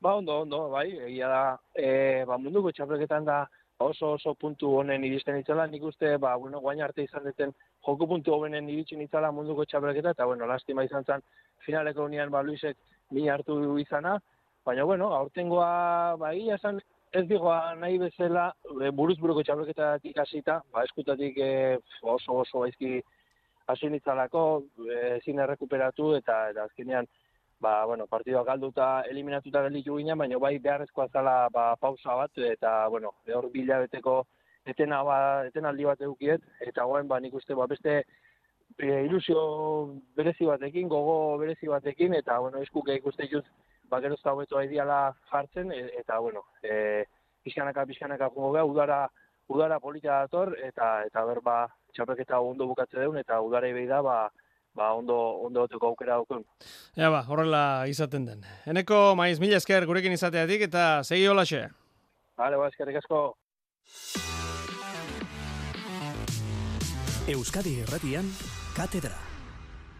[0.00, 3.38] Ba, ondo, ondo, bai, egia da, e, ba, munduko txapelketan da
[3.82, 7.54] oso oso puntu honen iristen itzala, nik uste, ba, bueno, guain arte izan duten
[7.86, 11.26] joko puntu honen iritsin itzala munduko txapelketa, eta, bueno, lastima izan zen
[11.66, 12.78] finaleko unian, ba, Luisek
[13.10, 14.14] mi hartu izana,
[14.66, 16.78] baina, bueno, aurtengoa, ba, egia esan,
[17.10, 21.52] ez digoa nahi bezala, e, buruz buruko txapelketatik hasita, ba, eskutatik e,
[22.02, 23.00] oso oso baizki
[23.66, 24.44] hasi nitzalako,
[24.86, 27.10] e, ezin errekuperatu, eta, eta azkenean,
[27.60, 32.88] ba, bueno, partidua galduta eliminatuta gelditu ginen, baina bai beharrezkoa zala ba, pausa bat, eta,
[32.88, 34.24] bueno, hor bila beteko
[34.66, 38.02] etena, ba, etenaldi bat edukiet, eta goen, ba, nik uste, ba, beste
[38.78, 39.40] e, ilusio
[40.16, 43.44] berezi batekin, gogo berezi batekin, eta, bueno, eskuke ikuste juz,
[43.90, 47.04] ba, gerozta hobeto ideala jartzen, e, eta, bueno, e,
[47.42, 49.06] pixkanaka, pixkanaka jungo beha, udara,
[49.48, 51.62] udara polita dator, eta, eta ber, ba,
[51.96, 54.18] txapeketa ondo bukatze deun, eta udara ibei da, ba,
[54.78, 55.16] ba, ondo,
[55.48, 56.44] ondo oteko aukera daukun.
[56.96, 58.46] Ja, ba, horrela izaten den.
[58.70, 61.66] Eneko, maiz, mila esker gurekin izateatik eta segi hola xe.
[62.38, 63.22] Bale, ba, eskerrik asko.
[67.28, 68.30] Euskadi Erratian,
[68.76, 69.18] Katedra.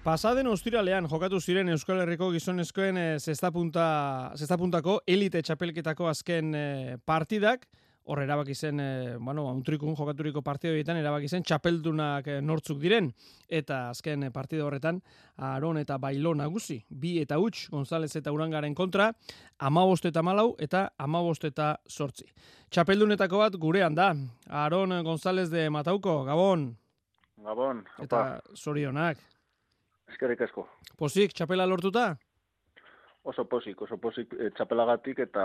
[0.05, 6.63] Pasaden ostiralean jokatu ziren Euskal Herriko gizonezkoen e, zestapuntako elite txapelketako azken e,
[7.05, 7.67] partidak,
[8.09, 13.11] hor erabaki zen, e, bueno, untrikun jokaturiko partido horietan erabaki zen txapeldunak e, nortzuk diren
[13.61, 15.03] eta azken e, partido horretan
[15.37, 19.11] Aron eta Bailo nagusi, bi eta huts González eta Urangaren kontra,
[19.59, 22.25] amabost eta malau eta amabost eta sortzi.
[22.73, 24.15] Txapeldunetako bat gurean da,
[24.49, 26.71] Aron González de Matauko, Gabon.
[27.45, 28.05] Gabon, opa.
[28.05, 28.23] Eta
[28.57, 29.21] zorionak.
[30.09, 30.65] Eskerrik asko.
[30.97, 32.15] Posik, txapela lortuta?
[33.29, 35.45] Oso posik, oso posik txapelagatik eta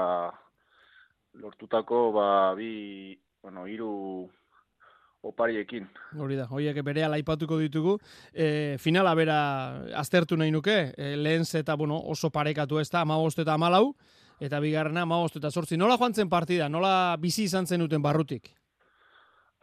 [1.34, 4.30] lortutako ba bi bueno hiru
[5.24, 5.88] opariekin.
[6.20, 7.98] Hori da, hoiek bere aipatuko ditugu.
[8.34, 9.38] E, finala bera
[9.96, 13.94] aztertu nahi nuke, e, lehen eta bueno, oso parekatu ez da, 15 eta 14
[14.44, 15.78] eta bigarrena 15 eta 8.
[15.78, 16.68] Nola joan zen partida?
[16.70, 18.52] Nola bizi izan zenuten barrutik?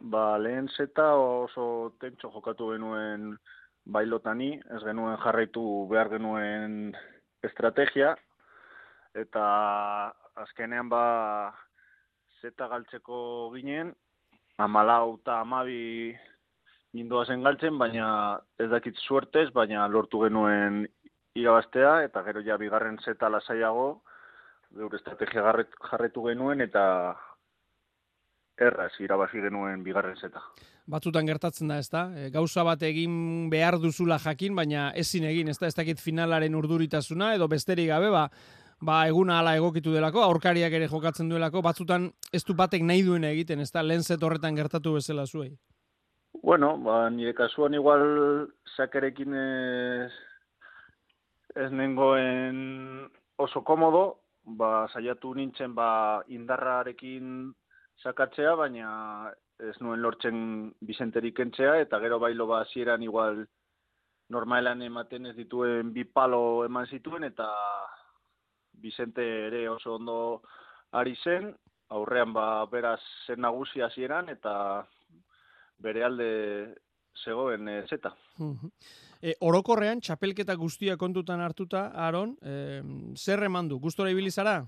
[0.01, 3.37] Ba, lehen zeta oso tentxo jokatu genuen
[3.85, 6.95] bailotani, ez genuen jarraitu behar genuen
[7.43, 8.15] estrategia,
[9.13, 11.53] eta azkenean ba
[12.41, 13.93] zeta galtzeko ginen,
[14.57, 16.15] amalau eta amabi
[16.93, 20.85] nindua zen galtzen, baina ez dakit suertez, baina lortu genuen
[21.35, 24.01] irabaztea, eta gero ja bigarren zeta lasaiago,
[24.75, 25.43] geure estrategia
[25.89, 26.83] jarretu genuen, eta
[28.61, 30.43] erraz irabazi genuen bigarren zeta.
[30.91, 32.07] Batzutan gertatzen da, ezta?
[32.17, 35.69] E, gauza bat egin behar duzula jakin, baina ezin egin, ezta?
[35.69, 38.27] Ez dakit finalaren urduritasuna, edo besterik gabe, ba,
[38.81, 43.23] ba, eguna ala egokitu delako, aurkariak ere jokatzen duelako, batzutan ez du batek nahi duen
[43.29, 45.53] egiten, ez da, lehen horretan gertatu bezala zuei.
[46.41, 50.11] Bueno, ba, nire kasuan igual sakerekin ez,
[51.55, 54.21] ez nengoen oso komodo,
[54.57, 57.51] ba, saiatu nintzen ba, indarrarekin
[58.01, 63.43] sakatzea, baina ez nuen lortzen bizenterik entzea, eta gero bailo ba, zieran igual
[64.31, 67.49] normalan ematen ez dituen bi palo eman zituen, eta
[68.81, 70.41] Vicente ere oso ondo
[70.91, 71.51] ari zen,
[71.89, 74.53] aurrean ba beraz zen nagusi hasieran eta
[75.81, 76.29] bere alde
[77.23, 78.13] zegoen e, zeta.
[79.21, 82.81] E, orokorrean, txapelketa guztia kontutan hartuta, Aaron, e,
[83.17, 83.79] zer eman du?
[83.79, 84.61] Gustora ibili zara?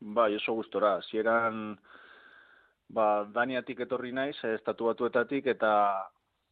[0.00, 0.96] Bai, oso gustora.
[1.10, 1.76] Zieran,
[2.90, 5.72] ba, Daniatik etorri naiz, eh, estatu batuetatik, eta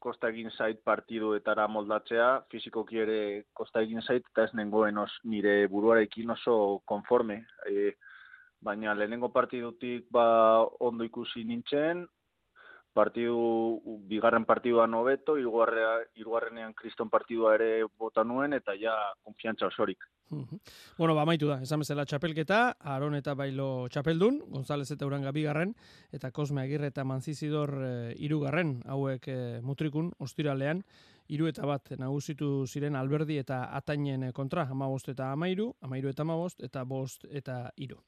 [0.01, 3.19] kosta egin zait partiduetara moldatzea, fizikoki ere
[3.55, 6.55] kosta egin zait, eta ez nengoen os, nire buruarekin oso
[6.89, 7.43] konforme.
[7.69, 7.93] E,
[8.61, 10.25] baina lehenengo partidutik ba,
[10.81, 12.07] ondo ikusi nintzen,
[12.93, 13.81] partidu,
[14.11, 20.05] bigarren partiduan hobeto, hirugarrenean kriston partidua ere bota nuen, eta ja konfiantza osorik.
[20.31, 22.61] Bueno, ba, maitu da, esan bezala txapelketa,
[22.95, 25.75] Aron eta Bailo txapeldun, González eta Uranga bigarren,
[26.15, 30.85] eta Kosme Agirre eta Manzizidor e, irugarren, hauek e, mutrikun, ostiralean,
[31.31, 36.23] iru eta bat nagusitu ziren alberdi eta atainen kontra, ama bost eta amairu, amairu eta
[36.27, 37.99] ama bost, eta bost eta iru.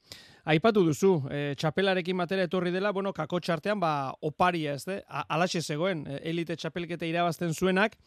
[0.51, 5.61] Aipatu duzu, e, txapelarekin batera etorri dela, bueno, kako txartean, ba, oparia ez de, alaxe
[5.61, 7.99] zegoen, elite txapelketa irabazten zuenak,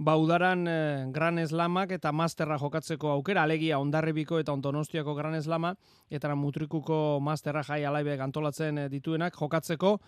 [0.00, 5.74] baudaran eh, Gran Eslamak eta Masterra jokatzeko aukera, alegia ondarribiko eta ontonostiako Gran Eslama,
[6.10, 9.98] eta mutrikuko Masterra jai alaibe gantolatzen eh, dituenak jokatzeko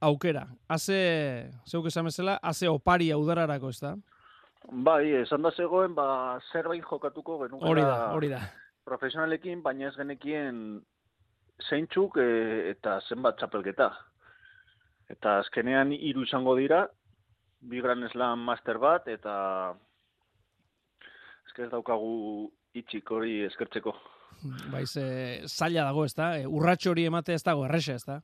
[0.00, 0.46] aukera.
[0.72, 3.92] Haze, zeuk esan bezala, haze opari udararako, ez da?
[4.72, 8.40] Bai, esan da zegoen, ba, zerbait jokatuko genukera hori da, hori da.
[8.88, 10.80] profesionalekin, baina ez genekien
[11.68, 13.90] zeintzuk e, eta zenbat txapelketa.
[15.12, 16.86] Eta azkenean hiru izango dira,
[17.62, 19.34] bi gran eslan master bat, eta
[21.62, 23.92] ez daukagu itxik hori eskertzeko.
[24.72, 25.06] Baiz, e,
[25.46, 26.32] zaila dago, ez da?
[26.40, 28.18] E, urratxo hori emate ez dago, errese, ez da?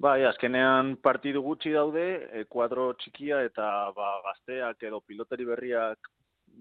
[0.00, 6.08] Bai, azkenean partidu gutxi daude, e, kuadro txikia eta ba, gazteak edo pilotari berriak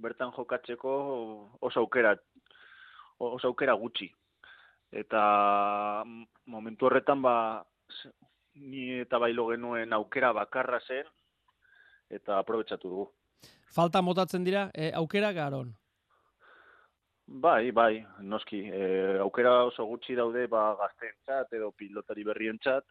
[0.03, 0.95] bertan jokatzeko
[1.61, 2.13] oso aukera,
[3.17, 4.09] oso aukera gutxi.
[4.91, 5.23] Eta
[6.51, 7.35] momentu horretan ba,
[8.59, 11.07] ni eta bailo genuen aukera bakarra zen,
[12.10, 13.10] eta aprobetsatu dugu.
[13.74, 15.76] Falta motatzen dira e, aukera garon?
[17.30, 18.64] Bai, bai, noski.
[18.66, 22.86] E, aukera oso gutxi daude ba, gazteentzat edo pilotari berrientzat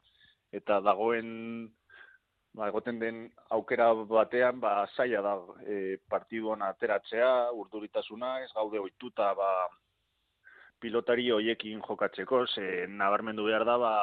[0.55, 1.33] eta dagoen
[2.55, 3.25] ba, egoten den
[3.57, 5.35] aukera batean ba, zaila da
[5.67, 9.51] e, partiduan ateratzea, urduritasuna, ez gaude oituta ba,
[10.79, 13.95] pilotari hoiekin jokatzeko, ze nabarmendu behar da ba,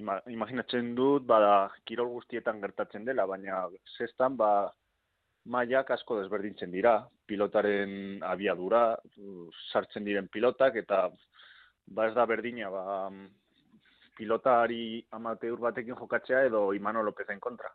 [0.00, 4.70] imaginatzen dut, bada, kirol guztietan gertatzen dela, baina zestan, ba,
[5.50, 8.96] maiak asko desberdintzen dira, pilotaren abiadura,
[9.72, 11.06] sartzen diren pilotak, eta
[11.90, 13.10] ba ez da berdina, ba,
[14.20, 17.70] pilotari amateur batekin jokatzea edo Imano Lopezen kontra.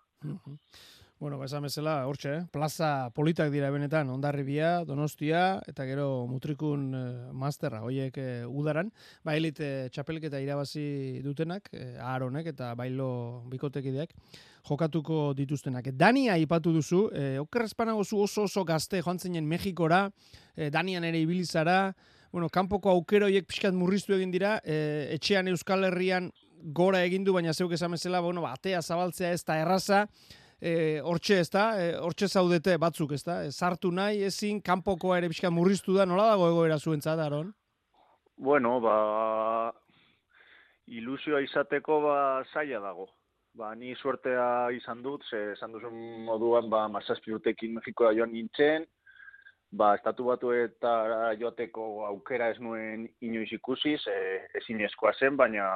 [1.18, 2.40] Bueno, ba, esan bezala, hortxe, eh?
[2.52, 8.90] plaza politak dira benetan, ondarribia, donostia, eta gero mutrikun eh, masterra, hoiek eh, udaran,
[9.24, 13.08] ba, elite txapelketa irabazi dutenak, eh, aaronek eta bailo
[13.48, 14.12] bikotekideak,
[14.68, 15.88] jokatuko dituztenak.
[15.96, 20.10] Dania ipatu duzu, eh, okerrezpanago zu oso oso gazte joan zinen Mexikora,
[20.58, 21.96] eh, Danian ere ibilizara,
[22.34, 26.34] bueno, kanpoko aukeroiek pixkat murriztu egin dira, eh, etxean Euskal Herrian
[26.76, 30.10] gora egin du, baina zeuk esan bezala, bueno, batea zabaltzea ez da erraza,
[30.62, 35.20] e, hortxe ez da, e, hortxe zaudete batzuk ez da, e, sartu nahi ezin, kanpokoa
[35.20, 37.54] ere pixka murriztu da, nola dago egoera zuentzat, Aron?
[38.38, 39.74] Bueno, ba,
[40.88, 42.18] ilusioa izateko ba,
[42.54, 43.10] zaila dago.
[43.56, 45.96] Ba, ni suertea izan dut, ze esan duzun
[46.28, 48.84] moduan, ba, mazazpi urtekin Mexikoa joan nintzen,
[49.72, 50.92] ba, estatu batu eta
[51.40, 54.16] joateko aukera ez nuen inoiz ikusi, ze
[54.60, 55.70] ezin eskoa zen, baina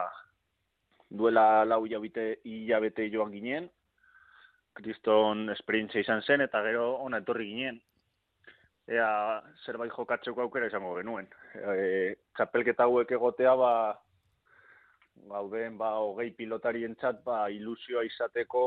[1.10, 3.70] duela lau hilabete joan ginen,
[4.80, 7.80] kriston esperientzia izan zen, eta gero ona etorri ginen.
[8.90, 9.10] Ea,
[9.66, 11.28] zerbait jokatzeko aukera izango genuen.
[11.54, 13.74] E, txapelketa hauek egotea, ba,
[15.30, 18.66] gauden, ba, hogei pilotarien txat, ba, ilusioa izateko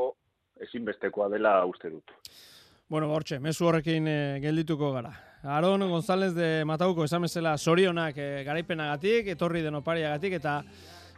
[0.62, 2.14] ezinbestekoa dela uste dut.
[2.92, 5.14] Bueno, bortxe, mesu horrekin e, geldituko gara.
[5.42, 10.60] Aron González de Matauko esamezela sorionak e, garaipenagatik, etorri denopariagatik, eta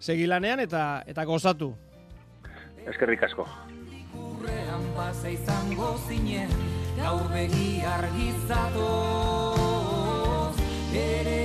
[0.01, 1.75] segilanean eta eta gozatu.
[2.89, 3.49] Eskerrik asko
[4.95, 6.51] pase izango zinen
[6.97, 8.91] gaur begi argizatu
[10.95, 11.41] ere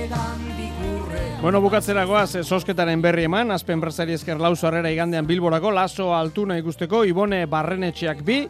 [1.40, 6.58] Bueno, bukatzera goaz, sosketaren berri eman, azpen enpresari esker lauzo harrera igandean bilborako, laso altuna
[6.60, 8.42] ikusteko, ibone barrenetxeak bi,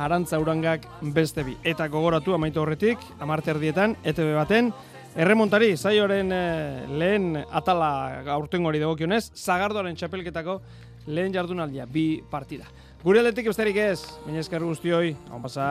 [0.00, 1.58] arantza urangak beste bi.
[1.62, 4.72] Eta gogoratu amaitu horretik, amarte erdietan, ETV baten,
[5.12, 10.62] erremontari, zaioren eh, lehen atala gaurten hori dagokionez, zagardoaren txapelketako
[11.12, 12.64] lehen jardunaldia, bi partida.
[12.98, 15.68] Gure aldetik besterik ez, baina eskerru guztioi, hau pasa.